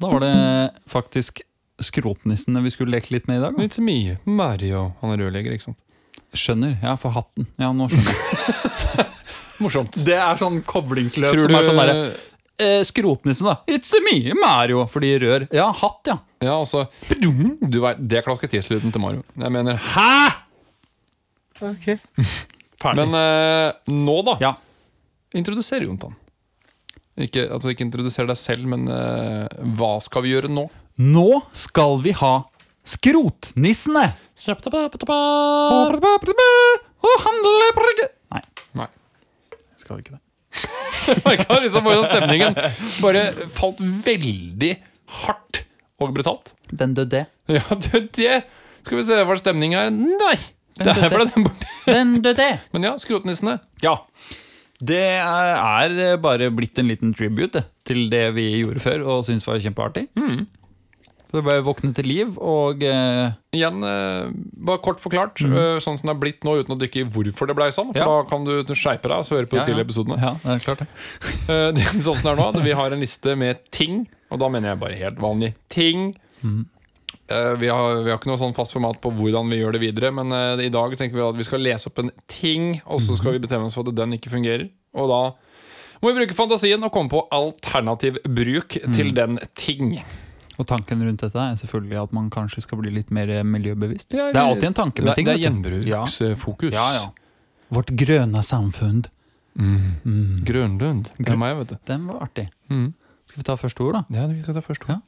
[0.00, 0.32] Da var det
[0.90, 1.42] faktisk
[1.80, 3.56] skrotnissene vi skulle leke litt med i dag.
[3.56, 3.64] da.
[3.64, 4.90] It's mye Mario.
[5.00, 5.80] Han er rørleger, ikke sant?
[6.36, 6.76] Skjønner.
[6.82, 7.48] Ja, for hatten.
[7.60, 9.06] Ja, nå skjønner jeg.
[9.64, 9.96] Morsomt.
[10.06, 11.96] Det er sånn koblingsløp Tror som er sånn derre
[12.60, 13.58] eh, Skrotnissen, da.
[13.68, 14.84] It's me, Mario.
[14.88, 15.44] Fordi rør.
[15.52, 16.16] Ja, hatt, ja.
[16.40, 16.86] Ja, altså
[17.20, 19.24] Du vet, Det er klasketiss-lyden til Mario.
[19.36, 20.30] Jeg mener Hæ?!
[21.60, 21.90] Ok
[22.80, 23.02] Ferdig.
[23.04, 24.38] Men eh, nå, da.
[24.40, 24.54] ja.
[25.36, 26.14] Introduser Jontan.
[27.20, 30.66] Ikke, altså, ikke introduser deg selv, men eh, hva skal vi gjøre nå?
[31.00, 32.34] Nå skal vi ha
[32.90, 34.06] Skrotnissene!
[37.04, 37.52] Og handle
[38.32, 38.40] Nei,
[38.80, 38.86] Nei.
[39.78, 40.22] skal vi ikke det.
[41.10, 42.56] Jeg merka liksom hvordan stemningen
[43.04, 44.72] bare falt veldig
[45.20, 45.62] hardt
[46.00, 46.54] og brutalt.
[46.72, 47.26] Den døde.
[47.50, 48.42] Ja, du, det
[48.84, 49.92] Skal vi se, var det stemning her?
[49.92, 50.36] Nei!
[50.80, 51.68] Der ble den borte.
[51.84, 52.48] Den døde.
[52.72, 53.58] Men ja, skrotnissene.
[53.84, 53.98] Ja.
[54.80, 59.46] Det er er bare blitt en liten tribute til det vi gjorde før og syntes
[59.48, 60.08] var kjempeartig.
[61.30, 63.30] Så Det bare våkne til liv, og uh...
[63.54, 64.32] Igjen, uh,
[64.66, 67.46] bare kort forklart, eh, sånn som det er blitt nå, uten å dykke i hvorfor
[67.46, 67.92] det ble sånn.
[67.92, 68.08] For Ja.
[68.08, 69.86] da kan du skjerpe deg og så høre på de ja, tidligere ja.
[69.86, 70.18] episodene.
[70.18, 70.88] Ja, det er klart det.
[71.50, 74.42] Eh, det er sånn som det er nå, Vi har en liste med ting, og
[74.42, 76.10] da mener jeg bare helt vanlig ting.
[76.42, 76.58] Eh,
[77.60, 80.10] vi, har, vi har ikke noe sånn fast format på hvordan vi gjør det videre,
[80.14, 83.16] men uh, i dag tenker vi at vi skal lese opp en ting, og så
[83.18, 84.66] skal vi bestemme oss for at den ikke fungerer.
[84.98, 85.20] Og da
[86.00, 89.98] må vi bruke fantasien og komme på alternativ bruk til den ting.
[90.60, 94.12] Og tanken rundt dette er selvfølgelig at man kanskje skal bli litt mer miljøbevisst.
[94.12, 95.28] Ja, Det er alltid en tanke med det, ting.
[95.28, 96.74] det er gjenbruksfokus.
[96.76, 97.06] Ja, ja.
[97.72, 99.04] Vårt grønne samfunn.
[100.48, 101.12] Grønlund.
[101.18, 101.78] Det er meg, vet du.
[101.88, 102.48] Den var artig.
[102.72, 102.90] Mm.
[103.30, 104.04] Skal vi ta første ord, da?
[104.18, 105.00] Ja, vi skal ta første Ja.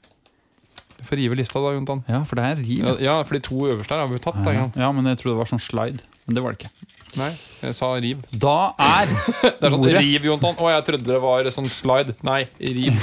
[1.03, 2.05] Du får rive lista, da, Jontan.
[2.07, 2.85] Ja, for det er riv.
[2.87, 4.39] Ja, ja, for de to øverste her har vi jo tatt.
[4.47, 5.99] Da, Ja, ja, men jeg trodde det var sånn slide.
[6.29, 6.89] Men det var det ikke.
[7.19, 8.23] Nei, jeg sa riv.
[8.41, 9.11] Da er
[9.43, 10.55] Det er sånn ordet riv, Jontan.
[10.63, 12.15] Å, jeg trodde det var sånn slide.
[12.25, 13.03] Nei, riv.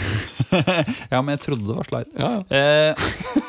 [1.12, 2.10] Ja, men jeg trodde det var slide.
[2.18, 2.44] Ja, ja.
[2.58, 3.44] Eh,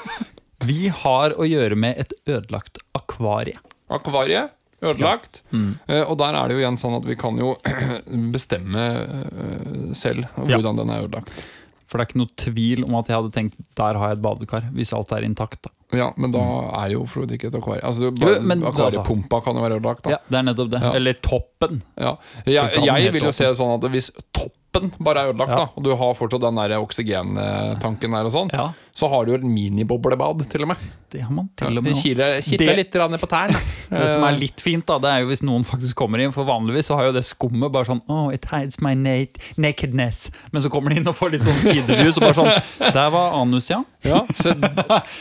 [0.68, 3.56] vi har å gjøre med et ødelagt akvarie.
[3.88, 4.42] Akvarie?
[4.84, 5.40] Ødelagt.
[5.52, 5.70] Mm.
[5.88, 7.54] Eh, og der er det jo igjen sånn at vi kan jo
[8.34, 10.58] bestemme eh, selv Ja.
[10.58, 11.46] hvordan den er ødelagt.
[11.90, 14.22] For det er ikke noe tvil om at jeg hadde tenkt der har jeg et
[14.22, 15.58] badekar, hvis alt er intakt.
[15.66, 15.70] da.
[15.98, 16.38] Ja, men da
[16.78, 17.82] er det jo for ikke et akvarie.
[17.82, 20.04] Altså, men altså- akvariepumpa kan jo være ødelagt.
[20.06, 20.80] da Ja, Det er nettopp det.
[20.86, 20.92] Ja.
[20.94, 21.82] Eller toppen.
[21.98, 22.12] Ja.
[22.46, 25.56] Jeg, jeg vil jo se det sånn at hvis toppen bare er ødelagt, Ja.
[25.64, 29.32] da og du har fortsatt den der oksygentanken der og sånn, Ja, så har du
[29.32, 30.76] jo et miniboblebad, til og med.
[31.10, 32.00] det har man til og med nå.
[32.02, 33.56] Kile, Det- litt på tærne.
[33.90, 36.30] Det som er litt fint, da, det er jo hvis noen faktisk kommer inn.
[36.32, 40.30] For vanligvis så har jo det skummet bare sånn Oh, it hides my nakedness.
[40.52, 43.34] Men så kommer de inn og får litt sånn sideview, så bare sånn Der var
[43.40, 43.82] anus, ja.
[44.06, 44.54] Ja, så,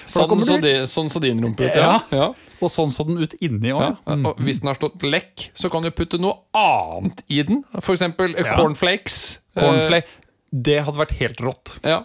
[0.08, 1.97] sånn, så de, sånn så din rumpe ut, ja.
[2.13, 2.29] Ja.
[2.62, 4.15] Og sånn så den ut inni òg, ja.
[4.29, 7.63] Og hvis den har stått lekk, så kan du putte noe annet i den.
[7.79, 8.55] Eksempel eh, Ja.
[8.60, 9.39] cornflakes.
[9.55, 10.08] Eh, Cornflake.
[10.51, 11.75] Det hadde vært helt rått.
[11.84, 12.03] ja.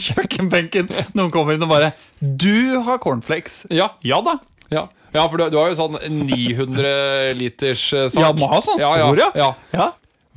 [0.00, 0.88] Kjøkkenbenken.
[1.18, 3.62] Noen kommer inn og bare Du har cornflakes.
[3.74, 4.36] Ja, Ja da.
[4.72, 4.84] ja.
[5.14, 8.22] ja, for du, du har jo sånn 900 liters eh, sak.
[8.22, 9.30] Ja, må ha sånn stor, ja.
[9.38, 9.50] ja.
[9.74, 9.88] Ja,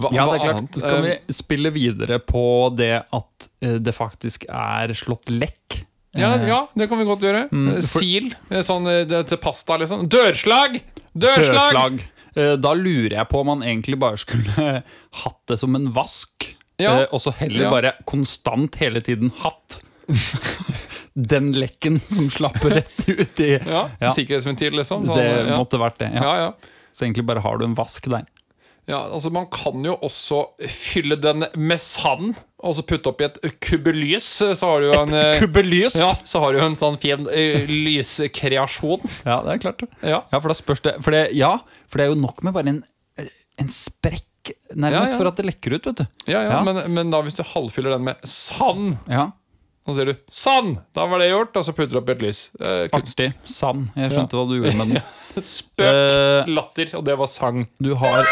[0.01, 0.57] Hva, ja det er klart.
[0.57, 0.79] annet?
[0.81, 2.45] Kan Eh, vi spille videre på
[2.77, 5.81] det at eh, det faktisk er slått lekk.
[6.13, 7.47] Ja, ja, det kan vi godt gjøre.
[7.49, 8.27] Mm, Eh, for- Sil.
[8.53, 10.07] eh, Sånn eh, det, til pasta, liksom.
[10.13, 10.81] Dørslag!
[11.13, 11.71] Dørslag!
[11.73, 12.03] Dørslag.
[12.35, 14.83] Eh, Da lurer jeg på om man egentlig bare skulle
[15.23, 16.55] hatt det som en vask.
[16.81, 17.01] Ja.
[17.03, 17.71] eh, Og så heller Ja.
[17.71, 19.81] bare konstant hele tiden hatt
[21.13, 23.87] den lekken som slapper rett ut i Ja.
[24.09, 25.05] Sikkerhetsventil, liksom.
[25.07, 26.11] Så, Det måtte vært det.
[26.19, 26.53] Ja.
[26.93, 28.25] Så egentlig bare har du en vask der.
[28.85, 33.37] Ja, altså Man kan jo også fylle den med sand, og så putte oppi et
[33.63, 34.25] kubbelys.
[34.59, 35.95] Så har du jo en eh, Kubbelys!
[35.95, 38.99] ja, så har du en sånn fin eh, lyskreasjon.
[39.23, 39.85] Ja, det er klart.
[40.01, 40.19] Ja.
[40.33, 41.53] Ja, for da spørs det For det, ja,
[41.87, 42.83] for det er jo nok med bare en,
[43.61, 44.27] en sprekk,
[44.75, 45.17] nærmest, Ja, ja.
[45.17, 46.05] for at det lekker ut, vet du.
[46.31, 46.59] Ja, ja.
[46.67, 49.29] Men, men da hvis du halvfyller den med sand, Ja,
[49.85, 50.77] så sier du 'sand'!
[50.95, 52.41] Da var det gjort, og så putter du oppi et lys.
[52.59, 53.19] Eh, kunst.
[53.19, 53.33] Artig.
[53.43, 53.89] Sand.
[53.99, 55.01] Jeg skjønte hva du gjorde med den.
[55.43, 57.65] Spøk, Eh, latter, og det var sang.
[57.81, 58.23] Du har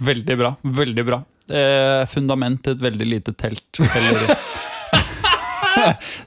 [0.00, 0.54] Veldig bra.
[0.64, 1.18] Veldig bra.
[1.48, 3.80] Eh, fundament til et veldig lite telt.
[3.80, 4.36] Eller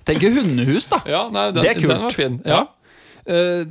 [0.06, 1.00] Tenk hundehus, da.
[1.10, 1.90] Ja, nei, den, Det er kult.
[1.94, 2.40] den var fin.
[2.46, 2.60] Ja.
[2.60, 2.68] Ja.
[3.30, 3.66] Eh,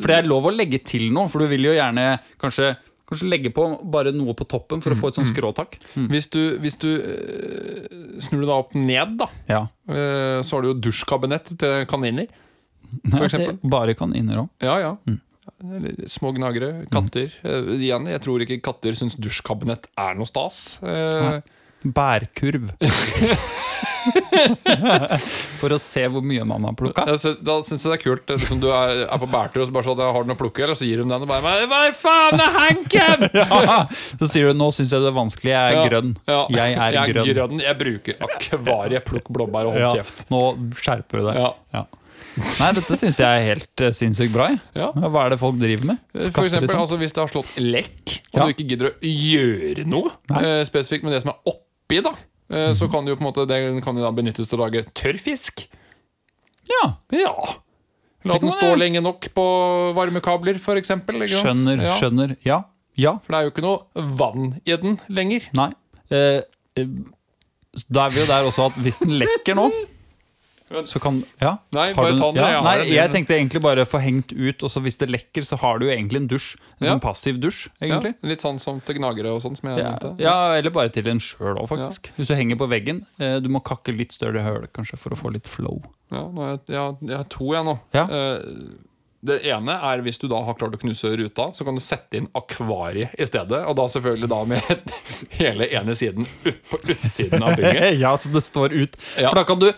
[0.00, 2.72] For det er lov å legge til noe, for du vil jo gjerne kanskje
[3.10, 5.80] Kanskje legge på bare noe på toppen for å få et sånt skråtak.
[6.12, 9.64] Hvis du, hvis du eh, snur det da opp ned, da, Ja.
[9.90, 12.28] eh, så har du jo dusjkabinett til kaniner.
[13.10, 13.58] For eksempel.
[13.70, 14.48] Bare kaniner òg.
[14.62, 14.92] Ja, ja.
[15.06, 15.18] Mm.
[16.06, 16.86] små gnagere.
[16.90, 17.32] Katter.
[17.44, 20.78] Eh, igjen, jeg tror ikke katter syns dusjkabinett er noe stas.
[20.82, 21.40] Eh,
[21.84, 22.70] Bærkurv.
[25.60, 27.04] For å se hvor mye man har plukka.
[27.06, 28.32] da syns jeg det er kult.
[28.32, 30.64] Liksom, du er, er på bærtur og så bare sånn Har du noe å plukke?
[30.64, 33.28] Eller så gir hun den og bare Hva faen er hanken?!
[34.20, 36.12] Så sier du nå syns jeg det er vanskelig, jeg er Ja, grønn.
[36.28, 36.40] ja.
[36.56, 37.22] Jeg er jeg grønn.
[37.30, 37.62] er grønn.
[37.64, 39.06] Jeg bruker akvariet.
[39.08, 40.26] Plukk blåbær og hold Ja, kjeft.
[40.32, 40.42] nå
[40.80, 41.40] skjerper du deg.
[41.44, 41.50] Ja.
[41.76, 41.84] Ja.
[42.60, 44.46] Nei, dette syns jeg er helt uh, sinnssykt bra.
[44.76, 44.90] Ja.
[44.94, 45.98] Hva er det folk driver med?
[46.14, 46.84] For eksempel, liksom?
[46.86, 48.44] altså, Hvis det har slått lekk, og Ja.
[48.46, 51.40] du ikke gidder å gjøre noe eh, spesifikt med det som er
[51.90, 52.14] oppi, da
[52.50, 52.74] eh, Mhm.
[52.78, 54.84] så kan det jo på en måte den kan jo da benyttes til å lage
[54.94, 55.66] tørrfisk.
[56.70, 57.34] Ja, Ja.
[58.22, 59.44] La den stå lenge nok på
[59.96, 60.90] varmekabler, f.eks.
[60.92, 61.94] skjønner, ja.
[61.96, 62.36] skjønner.
[62.44, 62.58] Ja.
[62.94, 63.14] Ja.
[63.24, 65.46] For det er jo ikke noe vann i den lenger.
[65.56, 65.70] Nei.
[66.10, 66.42] Eh,
[66.76, 66.86] eh,
[67.88, 69.70] da er vi jo der også at hvis den lekker nå,
[70.84, 71.56] så kan Ja.
[71.72, 72.36] Nei, Har bare ta den.
[72.42, 75.42] ja, jeg nei, jeg tenkte egentlig bare få hengt ut, og så hvis det lekker,
[75.42, 76.56] så har du jo egentlig en dusj.
[76.80, 76.92] En Ja.
[76.94, 78.14] sånn passiv dusj, egentlig.
[78.22, 80.20] Ja, litt sånn som til gnagere og sånn, som jeg Ja, nevnte.
[80.20, 82.10] ja, eller bare til en sjøl òg, faktisk.
[82.16, 83.04] Hvis du henger på veggen.
[83.18, 85.82] Eh, du må kakke litt større høl, kanskje, for å få litt flow.
[86.12, 87.78] Ja, nå er jeg, jeg, jeg har to, jeg nå.
[87.94, 88.04] Ja.
[88.04, 88.42] Eh,
[89.22, 92.14] det ene er hvis du da har klart å knuse ruta, så kan du sette
[92.16, 93.66] inn akvariet i stedet.
[93.68, 94.62] Og da selvfølgelig da med
[95.40, 97.98] hele ene siden ut på utsiden av bygget.
[98.04, 98.96] ja, så det står ut.
[99.20, 99.28] Ja.
[99.28, 99.68] For da kan du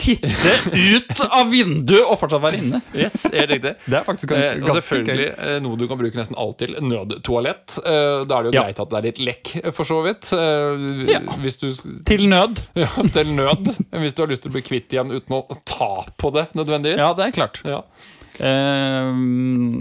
[0.00, 2.80] titte ut av vinduet og fortsatt være inne.
[2.96, 3.74] Yes, helt riktig.
[3.84, 6.74] Det er faktisk Eh, og selvfølgelig eh, noe du kan bruke nesten alt til.
[6.80, 7.76] Nødtoalett.
[7.84, 8.62] Eh, da er det jo Ja.
[8.68, 10.30] greit at det er litt lekk, for så vidt.
[10.32, 11.20] Eh, Ja.
[11.42, 11.68] Hvis du
[12.06, 12.62] Til nød.
[12.78, 13.68] Ja, til nød.
[13.92, 16.98] Hvis du har lyst til å bli kvitt igjen uten å ta på det nødvendigvis.
[17.02, 17.60] Ja, det er klart.
[17.66, 17.82] Ja.
[18.40, 19.10] Eh,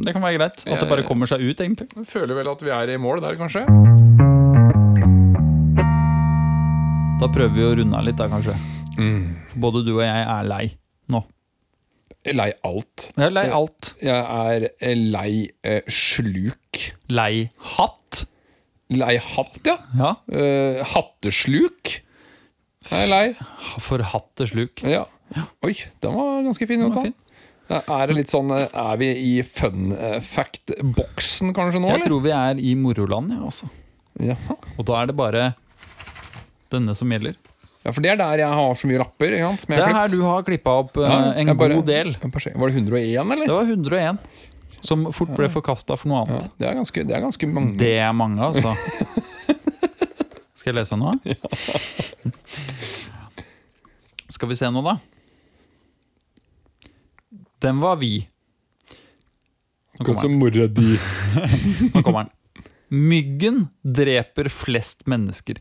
[0.04, 0.66] det kan være greit.
[0.68, 1.88] At det bare kommer seg ut, egentlig.
[1.96, 3.64] Jeg føler vel at vi er i mål der, kanskje.
[7.20, 8.54] Da prøver vi å runde av litt, da, kanskje.
[9.00, 10.66] For både du og jeg er lei
[11.10, 11.24] nå.
[12.36, 13.06] Lei alt.
[13.16, 13.94] Jeg er lei alt.
[14.04, 15.32] Jeg er eh, lei
[15.64, 16.82] eh, sluk.
[17.16, 17.46] Lei
[17.78, 18.26] hatt.
[18.92, 19.78] Lei hatt, ja.
[19.96, 20.12] Ja.
[20.34, 21.94] Eh, hattesluk.
[22.90, 23.24] Jeg er lei.
[23.86, 24.98] For hattesluk til.
[24.98, 25.06] Ja.
[25.64, 26.82] Oi, den var ganske fin.
[26.84, 27.18] Den var fin.
[27.70, 32.08] Er det litt sånn eh, Er vi i fun eh, fact-boksen kanskje nå, Jeg eller?
[32.10, 33.70] tror vi er i moroland, ja, altså.
[34.20, 34.36] Ja.
[34.76, 35.44] Og da er det bare
[36.74, 37.38] denne som gjelder.
[37.90, 39.34] Ja, for det er der jeg har så mye lapper.
[39.34, 41.76] Ikke sant, som jeg Det er her du har klippa opp eh, Ja, en bare-
[41.80, 42.14] god del.
[42.22, 43.46] Var det 101, eller?
[43.50, 44.20] Det var 101
[44.86, 46.52] som fort ble forkasta for noe Ja, annet.
[46.62, 47.74] det, er ganske, det er ganske mange.
[47.82, 48.72] Det er mange, altså.
[50.60, 51.18] Skal jeg lese noe?
[54.30, 54.96] Skal vi se noe, da?
[57.66, 58.22] Den var vi.
[60.00, 60.94] Nå kommer mora di.
[61.94, 62.36] Nå kommer den.
[62.90, 65.60] Myggen dreper flest mennesker.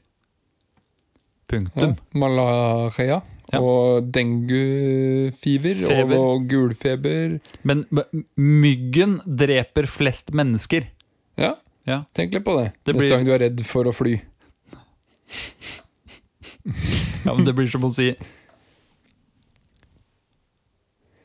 [1.48, 1.96] Ja, Punktum.
[2.12, 3.60] malaria Ja.
[3.60, 6.16] og denguefever Feber.
[6.18, 7.40] og gulfeber.
[7.64, 7.86] Men
[8.36, 10.84] myggen dreper flest mennesker.
[11.38, 11.54] Ja,
[11.86, 12.02] Ja.
[12.14, 12.72] tenk litt på det.
[12.84, 14.20] Det Neste blir- gang du er redd for å fly.
[17.24, 18.14] ja, men det blir som å si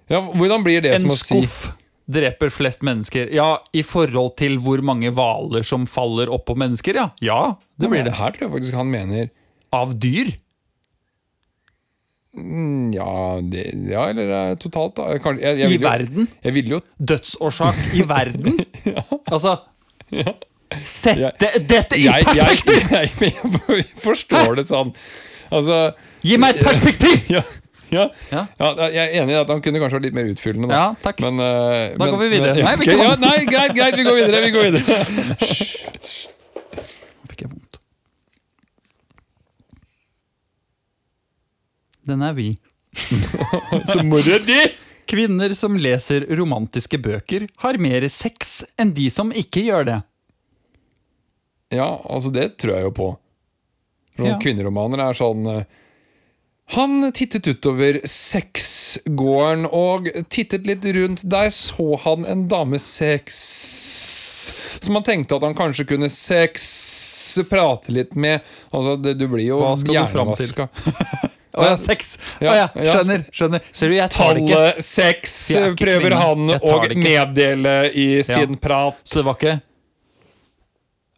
[0.09, 1.77] Ja, Hvordan blir det En som å si En skuff
[2.09, 3.29] dreper flest mennesker.
[3.33, 7.09] Ja, i forhold til hvor mange hvaler som faller oppå mennesker, ja.
[7.21, 8.13] Ja, det blir det.
[8.13, 9.29] Her tror jeg faktisk han mener
[9.73, 10.29] Av dyr?
[12.37, 15.09] mm, Ja, det, ja eller eh, totalt, da.
[15.13, 16.27] Jeg, jeg, jeg, I jo, verden?
[16.43, 16.79] jeg vil jo
[17.11, 18.57] Dødsårsak i verden?
[18.95, 19.03] ja.
[19.29, 19.57] Altså
[20.85, 22.81] sette Jeg- dette i perspektiv!
[22.97, 24.93] jeg, forstår det sånn.
[25.53, 25.83] Altså
[26.25, 27.17] Gi meg et perspektiv!
[27.33, 27.43] ja,
[27.93, 28.41] ja, Ja.
[28.57, 30.69] ja, jeg er enig i at han kunne kanskje vært litt mer utfyllende.
[30.71, 30.79] Da.
[30.79, 31.19] Ja, takk.
[31.21, 32.53] Men, uh, Da men- går vi videre.
[32.55, 34.41] Men, ja, Nei, vi ja, nei, greit, greit, vi går videre.
[34.41, 34.83] Vi går videre.
[36.73, 37.77] Nå fikk jeg vondt.
[42.07, 42.49] Den er vi.
[43.91, 44.71] Så mora det!
[45.09, 49.97] Kvinner som leser romantiske bøker, har mer sex enn de som ikke gjør det.
[51.75, 53.07] Ja, altså det tror jeg jo på.
[54.15, 54.37] For Ja.
[54.39, 55.63] Kvinneromaner er sånn eh,
[56.77, 61.25] Han tittet utover sexgården og tittet litt rundt.
[61.25, 63.39] Der så han en dame sex
[64.85, 66.69] Som han tenkte at han kanskje kunne sex
[67.49, 68.45] prate litt med.
[68.69, 70.53] Altså, det, du blir jo Hva skal du fram til?
[70.53, 71.22] hjernevaska.
[71.53, 72.15] Å ja, seks!
[72.41, 73.25] Å Ja, skjønner.
[73.31, 74.55] skjønner Ser du, jeg tar det ikke.
[74.57, 76.21] Tallet seks Jeg er ikke prøver kvinne.
[76.23, 77.03] han Jeg tar å det ikke.
[77.05, 78.97] meddele i sin prat.
[79.05, 79.55] Så det var ikke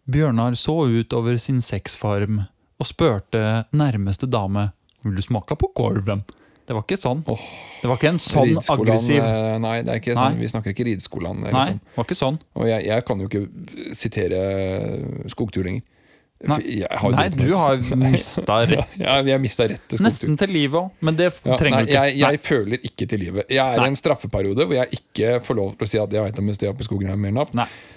[0.05, 2.43] Bjørnar så ut over sin sexfarm
[2.77, 4.67] og spurte nærmeste dame
[5.05, 6.23] Vil du smake på korven.
[6.67, 7.19] det var ikke sånn.
[7.25, 10.23] Det var ikke en sånn Rideskolan, aggressiv eh, Nei, det er ikke Nei.
[10.31, 11.41] sånn, vi snakker ikke rideskolan.
[11.43, 11.79] Nei, Liksom.
[11.79, 12.39] det var ikke sånn.
[12.57, 13.43] Og jeg, jeg kan jo ikke
[13.95, 14.39] sitere
[15.29, 15.83] skogtur lenger.
[16.45, 18.91] Nei, har Nei du har mista rett.
[18.99, 20.01] Ja, jeg mista rett til.
[20.03, 22.01] Nesten til livet òg, men det Ja, trenger nei, du ikke.
[22.11, 23.47] jeg, jeg føler ikke til livet.
[23.55, 26.25] Jeg er i en straffeperiode hvor jeg ikke får lov til å si at jeg
[26.27, 27.55] vet om et sted oppe i skogen er mer napp.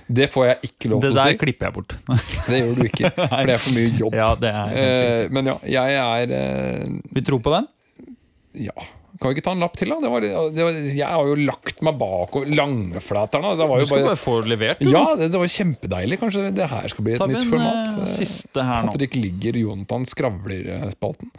[0.09, 1.19] Det får jeg ikke lov til å si.
[1.19, 1.97] Det der klipper jeg bort.
[2.49, 4.15] Det gjør du ikke, for det er for mye jobb.
[4.23, 4.79] ja, det er.
[4.85, 7.69] Eh, men ja, jeg er eh, Vi tror på den?
[8.71, 8.87] Ja.
[9.19, 9.97] Kan vi ikke ta en lapp til, da?
[10.05, 13.47] Det var, det var, jeg har jo lagt meg bakover langflateren.
[13.49, 13.55] da.
[13.59, 14.91] Det var Du skal bare, bare få levert, du.
[14.93, 16.19] ja, det, det var kjempedeilig.
[16.21, 17.89] Kanskje det her skal bli et Tar nytt en format.
[17.97, 18.93] Ta Eh, siste her nå.
[18.95, 21.33] Patrick Ligger, Jonathan skravler-spalten.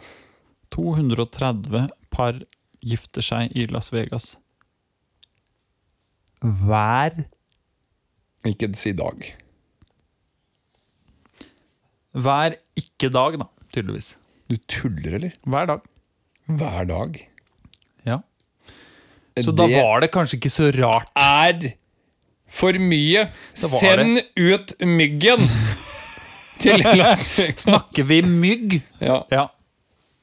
[0.74, 2.42] 230 par
[2.84, 4.32] gifter seg i Las Vegas.
[6.42, 7.24] Hver
[8.48, 9.24] Ikke si dag.
[12.16, 14.14] Hver ikke-dag, da, tydeligvis.
[14.50, 15.34] Du tuller, eller?
[15.46, 15.84] Hver dag.
[16.50, 17.18] Hver dag.
[19.44, 21.10] Så da var det kanskje ikke så rart.
[21.16, 21.72] er
[22.50, 23.28] for mye.
[23.54, 25.46] Send ut myggen
[26.60, 27.64] til Las Vegas.
[27.66, 28.80] Snakker vi mygg?
[28.98, 29.22] Ja.
[29.32, 29.46] Ja.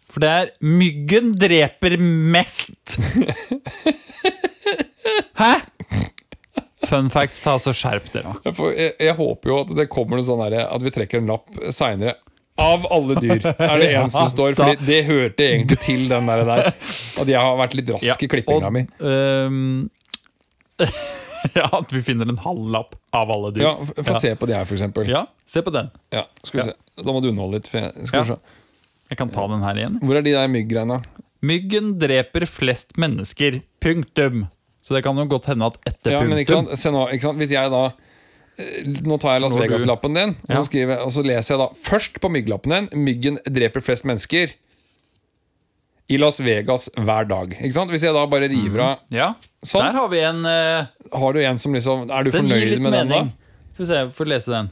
[0.07, 2.97] For det er myggen dreper mest.
[5.41, 5.53] Hæ?
[6.87, 8.37] Fun facts, ta så skjerp dere.
[8.45, 12.15] Jeg, jeg, håper jo at det kommer noe sånn at vi trekker en lapp seinere.
[12.57, 16.25] Av alle dyr er det en som står, For Fordi det hørte egentlig til den
[16.31, 16.43] der.
[16.47, 16.71] der.
[17.21, 18.81] At jeg har vært litt rask i klippinga mi.
[18.99, 19.89] Um,
[21.57, 23.63] ja, at vi finner en halvlapp av alle dyr.
[23.67, 24.19] Ja, Få Ja.
[24.19, 25.07] se på de her, for eksempel.
[25.09, 25.89] Ja, se på den.
[26.13, 26.73] Ja, skal vi Ja.
[26.73, 27.03] se.
[27.03, 27.69] Da må du underholde litt.
[27.73, 28.39] Jeg, skal vi se.
[29.09, 29.99] Jeg kan ta den her igjen.
[30.01, 31.01] Hvor er de der mygggreiene?
[31.45, 33.61] Myggen dreper flest mennesker.
[33.79, 34.47] Punktum.
[34.83, 36.79] Så det kan jo godt hende at etter Ja, men ikke punktum sant?
[36.79, 37.37] Se nå, ikke sant?
[37.37, 37.91] Hvis jeg da
[39.05, 42.15] Nå tar jeg Las Vegas-lappen din, og, så skriver, og så leser jeg da først
[42.23, 44.55] på mygglappen din 'Myggen dreper flest mennesker'
[46.09, 47.51] i Las Vegas hver dag.
[47.59, 47.91] Ikke sant?
[47.91, 49.83] Hvis jeg da bare river av Ja, Sånn.
[49.91, 52.93] der har vi en uh, Har du en som liksom Er du fornøyd med med
[52.93, 53.21] den, da?
[53.73, 54.69] Skal vi se, få lese den.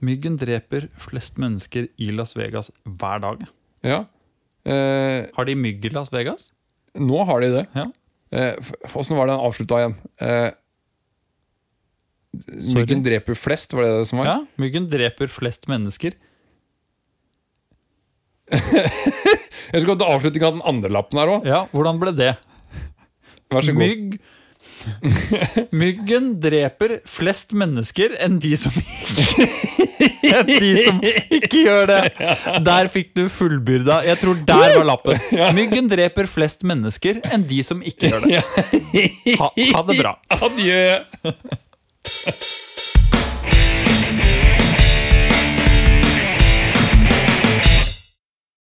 [0.00, 3.42] Myggen dreper flest mennesker i Las Vegas hver dag.
[3.84, 4.04] Ja.
[4.68, 6.52] Uh, Har de mygg i Las Vegas?
[6.98, 7.66] nå har de det.
[7.74, 7.84] Ja.
[8.32, 8.74] Eh, f-
[9.10, 9.92] var det den avslutta igjen?
[10.20, 10.50] Eh,
[12.30, 12.84] Sorry.
[12.84, 14.26] myggen dreper flest, var det det som var?
[14.28, 16.14] Ja, myggen dreper flest mennesker.
[19.70, 21.46] Jeg skulle hatt avslutning av den andre lappen her òg.
[21.46, 22.32] Ja, hvordan ble det?
[23.50, 23.82] Vær så god.
[23.82, 24.20] Mygg
[25.82, 28.72] Myggen dreper flest mennesker enn de som
[30.30, 32.00] Enn de som ikke gjør det.
[32.64, 34.00] Der fikk du fullbyrda.
[34.06, 35.20] Jeg tror der var lappen.
[35.56, 38.42] Myggen dreper flest mennesker enn de som ikke gjør det.
[39.40, 40.14] Ha, ha det bra.
[40.38, 40.80] Adjø.
[42.22, 42.69] ハハハ。